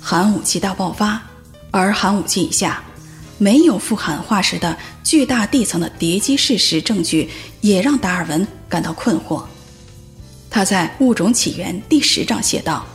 [0.10, 1.22] 寒武纪大爆发，
[1.70, 2.82] 而寒武纪以下
[3.38, 7.30] 没有富含化石的巨大地层的叠积事实证据，
[7.60, 9.44] 也让达尔文感到困惑。
[10.50, 12.86] 他在《物种起源》第十章写道。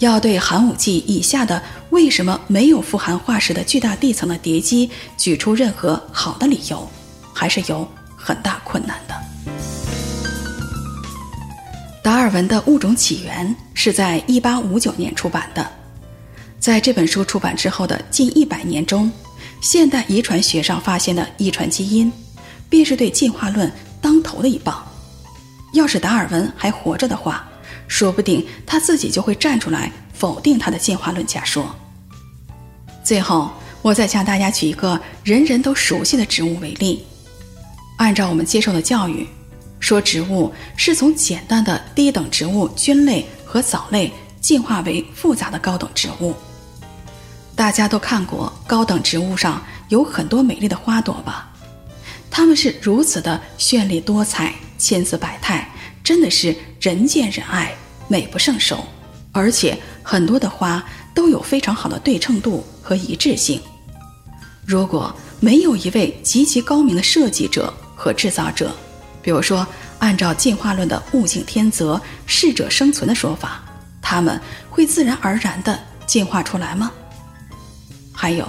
[0.00, 6.86] 要对寒武纪以下的为什么没有富含化石的巨大地层的叠积举出任何好的理由，
[7.32, 9.14] 还是有很大困难的。
[12.02, 15.66] 达尔文的《物种起源》是在1859年出版的，
[16.60, 19.10] 在这本书出版之后的近一百年中，
[19.62, 22.12] 现代遗传学上发现的遗传基因，
[22.68, 24.86] 便是对进化论当头的一棒。
[25.72, 27.48] 要是达尔文还活着的话，
[27.88, 31.74] 说不定他自己就会站出来否定他的进化论假说。
[33.02, 33.50] 最后，
[33.80, 37.06] 我再向大家举一个人人都熟悉的植物为例。
[37.96, 39.26] 按照我们接受的教育，
[39.78, 46.34] 说植物是从简单的低等植物菌类和藻类进化为复杂的高等植物。
[47.60, 51.52] 大家都看过高等植物上有很多美丽的花朵吧？
[52.30, 55.68] 它们是如此的绚丽多彩、千姿百态。
[56.02, 57.74] 真的是人见人爱，
[58.08, 58.82] 美不胜收，
[59.30, 60.82] 而且很多的花
[61.12, 63.60] 都有非常好的对称度和一致性。
[64.64, 68.74] 如果没有一位极其高明的设计者和制造者，
[69.20, 69.66] 比如说
[69.98, 73.60] 按照进化论的物竞天择、适者生存的说法，
[74.00, 74.40] 它们
[74.70, 76.90] 会自然而然地进化出来吗？
[78.20, 78.46] 还有，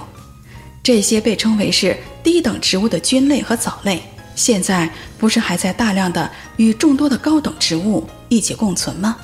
[0.82, 4.02] 这些被称为是低等植物的菌类和藻类。
[4.34, 9.16] 现在不是还在大量的与众多的高等植物一起共存吗？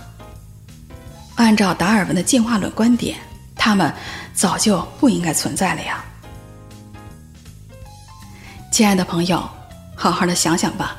[1.34, 3.18] 按照达尔文的进化论观点，
[3.56, 3.92] 它们
[4.32, 6.02] 早就不应该存在了呀。
[8.72, 9.46] 亲爱的朋友，
[9.94, 10.96] 好好的想想吧，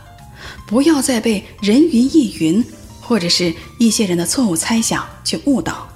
[0.67, 2.63] 不要再被人云亦云，
[3.01, 5.88] 或者是一些人的错误猜想去误导，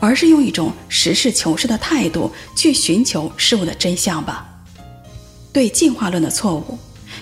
[0.00, 4.46] 而是用一种实事求是的态度去寻求事物的真相吧。
[5.52, 6.78] 对进化论的错误，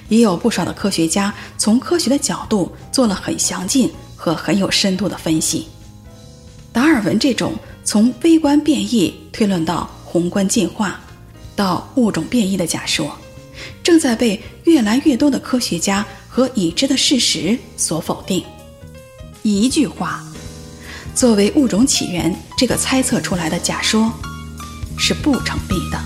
[0.08, 5.66] 也有不少的科学家从科学的角度做了很详尽和很有深度的分析。
[6.72, 11.00] 达尔文这种从微观变异推论到宏观进化，
[11.56, 13.18] 到物种变异的假说，
[13.82, 18.44] 正在被越来越多的科学家和已知的事实所否定。
[19.42, 20.22] 一句话，
[21.18, 24.12] 作为物种起源这个猜测出来的假说，
[24.96, 25.98] 是不成立的。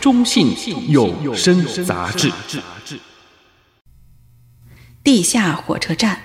[0.00, 0.56] 中信
[0.90, 2.32] 有声杂志。
[5.04, 6.18] 地下火车站，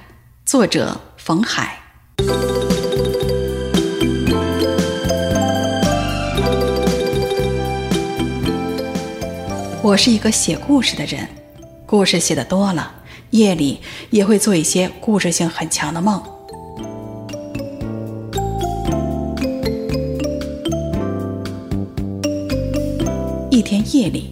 [0.46, 1.78] 作者冯海。
[9.86, 11.30] 我是一个写故事的人，
[11.86, 12.92] 故事写的多了，
[13.30, 13.80] 夜里
[14.10, 16.20] 也会做一些故事性很强的梦。
[23.52, 24.32] 一天夜里，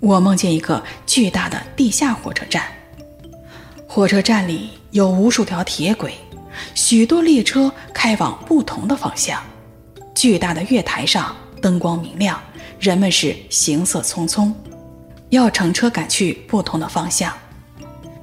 [0.00, 2.64] 我梦见一个巨大的地下火车站。
[3.86, 6.12] 火车站里有无数条铁轨，
[6.74, 9.40] 许多列车开往不同的方向。
[10.12, 12.42] 巨大的月台上灯光明亮，
[12.80, 14.52] 人们是行色匆匆，
[15.32, 17.32] 要乘车赶去不同的方向。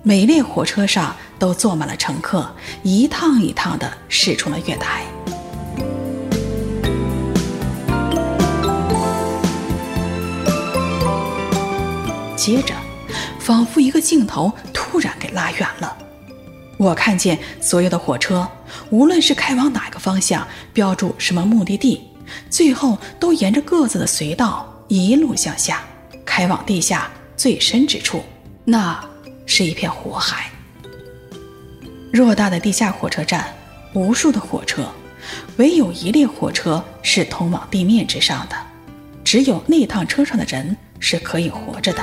[0.04, 2.48] 每列火车上都坐满了乘客，
[2.84, 5.04] 一趟一趟的驶出了月台。
[12.36, 12.76] 接着，
[13.40, 14.54] 仿佛一个镜头。
[14.72, 15.98] 突然给拉远了，
[16.78, 18.48] 我看见所有的火车，
[18.92, 22.02] 无论是开往哪个方向，标注什么目的地，
[22.52, 25.84] 最后都沿着各自的隧道一路向下，
[26.40, 28.24] 开往地下最深之处，
[28.64, 28.98] 那
[29.46, 30.50] 是一片火海。
[32.14, 33.54] 偌大的地下火车站，
[33.94, 34.90] 无数的火车，
[35.58, 38.56] 唯有一列火车是通往地面之上的，
[39.22, 42.02] 只有那趟车上的人是可以活着的。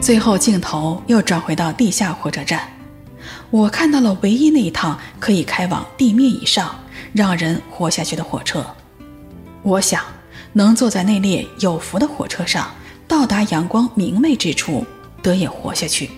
[0.00, 2.68] 最后，镜头又转回到地下火车站，
[3.50, 6.72] 我看到了唯一那一趟可以开往地面以上，
[7.12, 8.64] 让人活下去的火车。
[9.66, 10.00] 我想，
[10.52, 12.70] 能坐在那列有福的火车上，
[13.08, 14.86] 到达阳光明媚之处，
[15.20, 16.08] 得以活下去，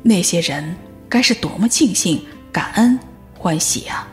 [0.00, 0.76] 那些人
[1.08, 2.96] 该是多么庆幸、感恩、
[3.36, 4.06] 欢喜啊！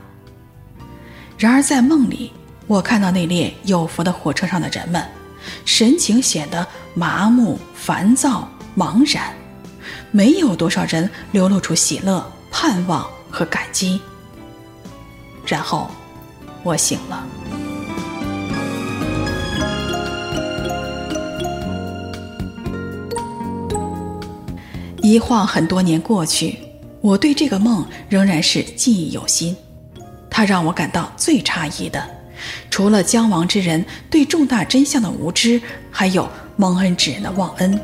[1.38, 2.34] 然而，在梦里，
[2.66, 5.08] 我看到那列有福的火车上的人们，
[5.64, 8.50] 神情显得麻木、烦躁。
[8.76, 9.32] 茫然，
[10.10, 14.02] 没有多少人流露出喜乐、盼望和感激。
[15.46, 15.92] 然后，
[16.64, 17.28] 我醒了。
[25.08, 26.58] 一晃很多年过去，
[27.00, 29.56] 我对这个梦仍然是记忆犹新。
[30.32, 32.04] 它让我感到最诧异的，
[32.72, 37.80] 除了将亡之人对重大真相的无知，还有蒙恩之人的忘恩。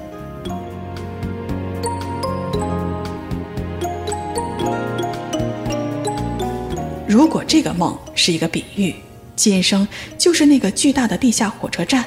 [7.08, 8.96] 如果这个梦是一个比喻，
[9.36, 12.04] 今生就是那个巨大的地下火车站，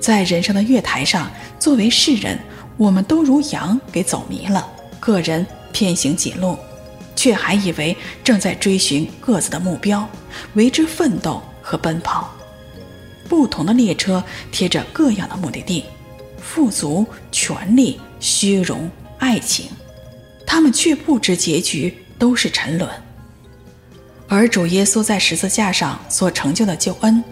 [0.00, 1.30] 在人生的月台上，
[1.60, 2.36] 作为世人，
[2.80, 4.66] 我们都如羊给走迷了，
[4.98, 6.56] 个人偏行己路，
[7.14, 10.08] 却还以为正在追寻各自的目标，
[10.54, 12.30] 为之奋斗和奔跑。
[13.28, 15.84] 不同的列车贴着各样的目的地，
[16.40, 19.66] 富足、权力、虚荣、爱情，
[20.46, 22.90] 他们却不知结局都是沉沦。
[24.26, 27.22] 而主耶稣在十字架上所成就的救恩，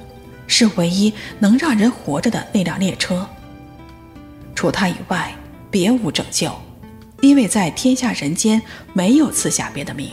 [0.46, 3.26] 是唯一能让人活着的那辆列车。
[4.58, 5.32] 除他以外，
[5.70, 6.50] 别无拯救，
[7.20, 8.60] 因为在天下人间
[8.92, 10.10] 没有赐下别的名，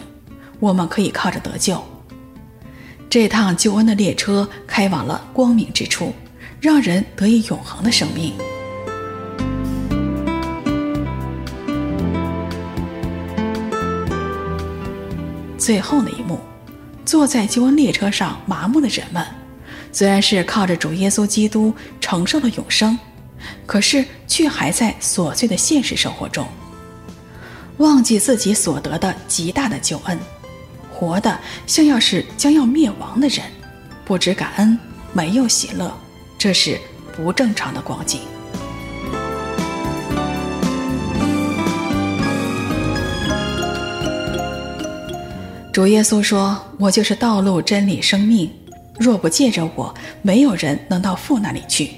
[0.59, 1.83] 我们可以靠着得救。
[3.09, 6.13] 这趟救恩的列车开往了光明之处，
[6.61, 8.33] 让人得以永恒的生命。
[15.57, 16.39] 最后那一幕。
[17.03, 19.25] 坐在救恩列车上麻木的人们，
[19.91, 22.95] 虽然是靠着主耶稣基督承受了永生，
[23.65, 26.47] 可是却还在琐碎的现实生活中，
[27.77, 30.19] 忘记自己所得的极大的救恩，
[30.93, 33.45] 活的像要是将要灭亡的人，
[34.05, 34.77] 不知感恩，
[35.13, 35.93] 没有喜乐，
[36.37, 36.79] 这是
[37.15, 38.21] 不正常的光景。
[45.73, 48.49] 主耶稣说：“我就是道路、真理、生命，
[48.97, 51.91] 若不借着我，没有人能到父那里去。”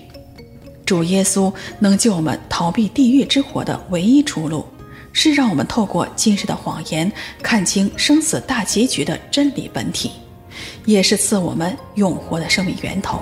[0.88, 4.66] 主耶稣能救我们逃避地狱之火的唯一出路，
[5.12, 7.12] 是让我们透过今世的谎言，
[7.44, 10.14] 看清生死大结局的真理本体，
[10.86, 13.20] 也是赐我们永活的生命源头。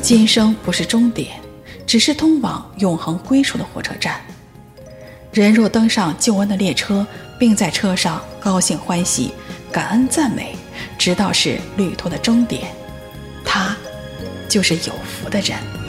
[0.00, 1.30] 今生不是终点。
[1.86, 4.20] 只是通往永恒归属的火车站。
[5.30, 7.06] 人若登上救恩的列车，
[7.38, 9.30] 并在车上高兴欢喜、
[9.76, 10.56] 感恩赞美，
[10.96, 12.74] 直到是旅途的终点，
[13.44, 13.76] 他
[14.48, 15.85] 就是有福的人。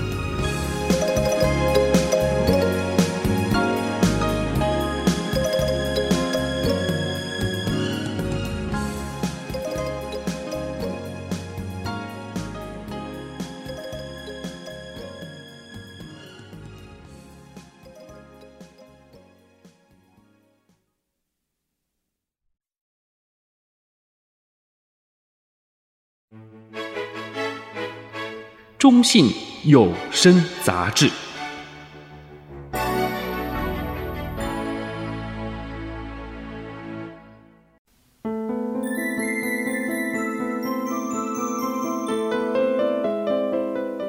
[28.78, 29.32] 中信
[29.65, 31.09] 有声杂志。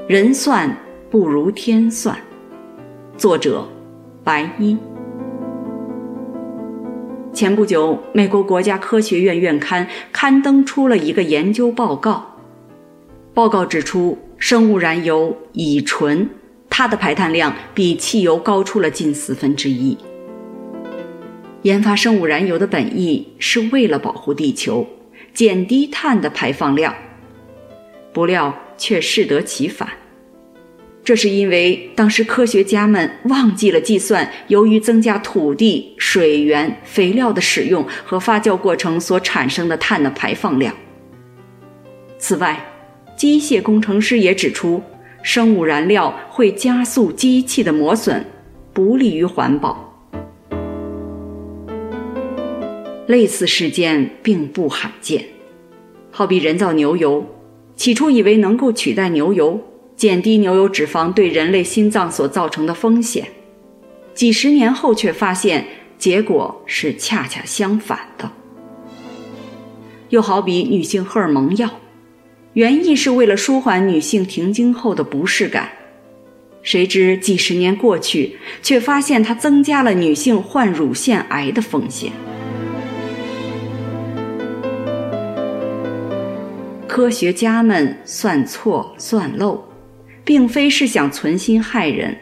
[0.07, 0.75] 人算
[1.11, 2.19] 不如天算，
[3.17, 3.67] 作者
[4.23, 4.79] 白衣。
[7.39, 12.37] 前不久，美国国家科学院院刊刊登出了一个研究报告，
[13.33, 14.19] 报告指出。
[14.39, 16.29] 生物燃油乙醇，
[16.69, 19.97] 它的排碳量比汽油高出了近四分之一。
[21.63, 24.85] 研发生物燃油的本意是为了保护地球，
[25.33, 26.93] 减低碳的排放量，
[28.13, 29.89] 不料却适得其反。
[31.09, 40.75] 这是因为当时科学家们忘记了计算由于增加土地、水源、肥料的使用和发酵过程所产生的碳的排放量。
[42.19, 42.63] 此外，
[43.17, 44.83] 机械工程师也指出，
[45.23, 48.23] 生物燃料会加速机器的磨损，
[48.75, 49.91] 不利于环保。
[53.07, 55.25] 类似事件并不罕见，
[56.11, 57.25] 好比人造牛油，
[57.77, 59.59] 起初以为能够取代牛油，
[59.99, 63.27] 减低牛油脂肪对人类心脏所造成的风险，
[64.15, 65.67] 几十年后却发现
[65.99, 68.31] 结果是恰恰相反的。
[70.11, 71.69] 又好比女性荷尔蒙药。
[72.53, 75.69] 原意是为了舒缓女性停经后的不适感，
[76.63, 82.13] 谁知几十年过去，却发现它增加了女性患乳腺癌的风险。
[86.87, 89.68] 科学家们算错算漏，
[90.29, 92.15] 并非是想存心害人，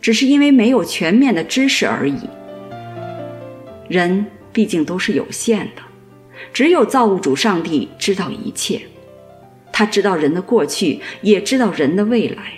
[0.00, 2.20] 只是因为没有全面的知识而已。
[3.88, 5.82] 人毕竟都是有限的，
[6.52, 8.80] 只有造物主上帝知道一切。
[9.72, 12.52] 他知道人的过去，也知道人的未来。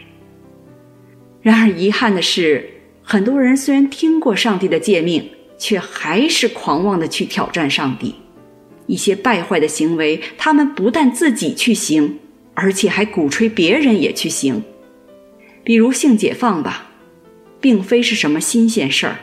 [1.41, 2.69] 然而遗憾的是，
[3.03, 8.15] 很多人虽然听过上帝的诫命，却还是狂妄地去挑战上帝。
[8.87, 12.19] 一些败坏的行为，他们不但自己去行，
[12.57, 14.65] 而且还鼓吹别人也去行。
[15.63, 16.91] 比如性解放吧，
[17.61, 19.19] 并非是什么新鲜事儿，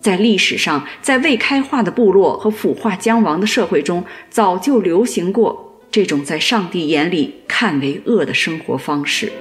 [0.00, 5.80] 在历史上，在未开化的部落和腐化将亡的社会中，早就流行过。
[5.90, 9.32] 这种在上帝眼里看为恶的生活方式，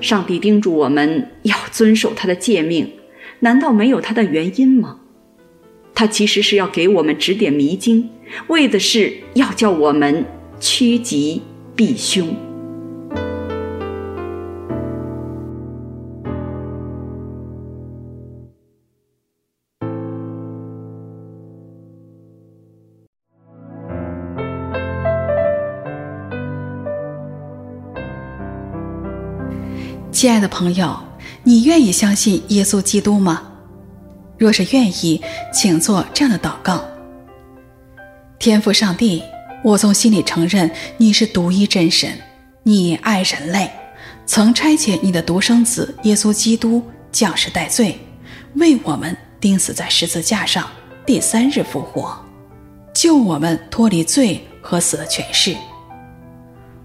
[0.00, 2.90] 上帝叮嘱我们要遵守他的诫命，
[3.40, 5.00] 难道没有他的原因吗？
[5.94, 8.10] 他其实是要给我们指点迷津，
[8.48, 10.24] 为的是要叫我们
[10.58, 11.42] 趋吉
[11.76, 12.34] 避凶。
[30.10, 30.96] 亲爱的朋友，
[31.42, 33.51] 你愿意相信耶稣基督吗？
[34.42, 36.84] 若是愿意，请做这样的祷告：
[38.40, 39.22] 天父上帝，
[39.62, 42.10] 我从心里承认你是独一真神，
[42.64, 43.70] 你爱人类，
[44.26, 46.82] 曾差遣你的独生子耶稣基督
[47.12, 47.96] 降世代罪，
[48.56, 50.68] 为我们钉死在十字架上，
[51.06, 52.12] 第三日复活，
[52.92, 55.54] 救我们脱离罪和死的权势。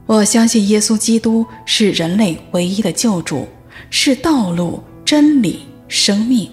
[0.05, 3.47] 我相信耶稣基督是人类唯一的救主，
[3.89, 6.51] 是道路、真理、生命。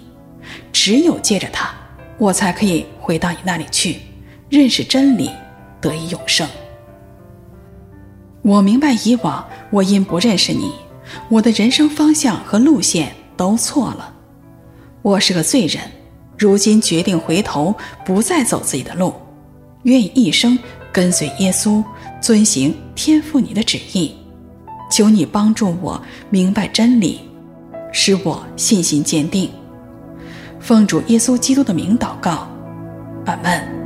[0.71, 1.73] 只有借着他，
[2.17, 3.99] 我才可以回到你那里去，
[4.49, 5.29] 认识真理，
[5.81, 6.47] 得以永生。
[8.41, 10.71] 我明白以往我因不认识你，
[11.29, 14.13] 我的人生方向和路线都错了。
[15.01, 15.81] 我是个罪人，
[16.37, 19.13] 如今决定回头，不再走自己的路，
[19.83, 20.57] 愿一生
[20.91, 21.83] 跟随耶稣，
[22.21, 24.15] 遵行天父你的旨意。
[24.91, 25.99] 求你帮助我
[26.29, 27.21] 明白真理，
[27.91, 29.49] 使我信心坚定。
[30.65, 32.47] 奉主耶稣基督的名祷告，
[33.27, 33.84] 阿门。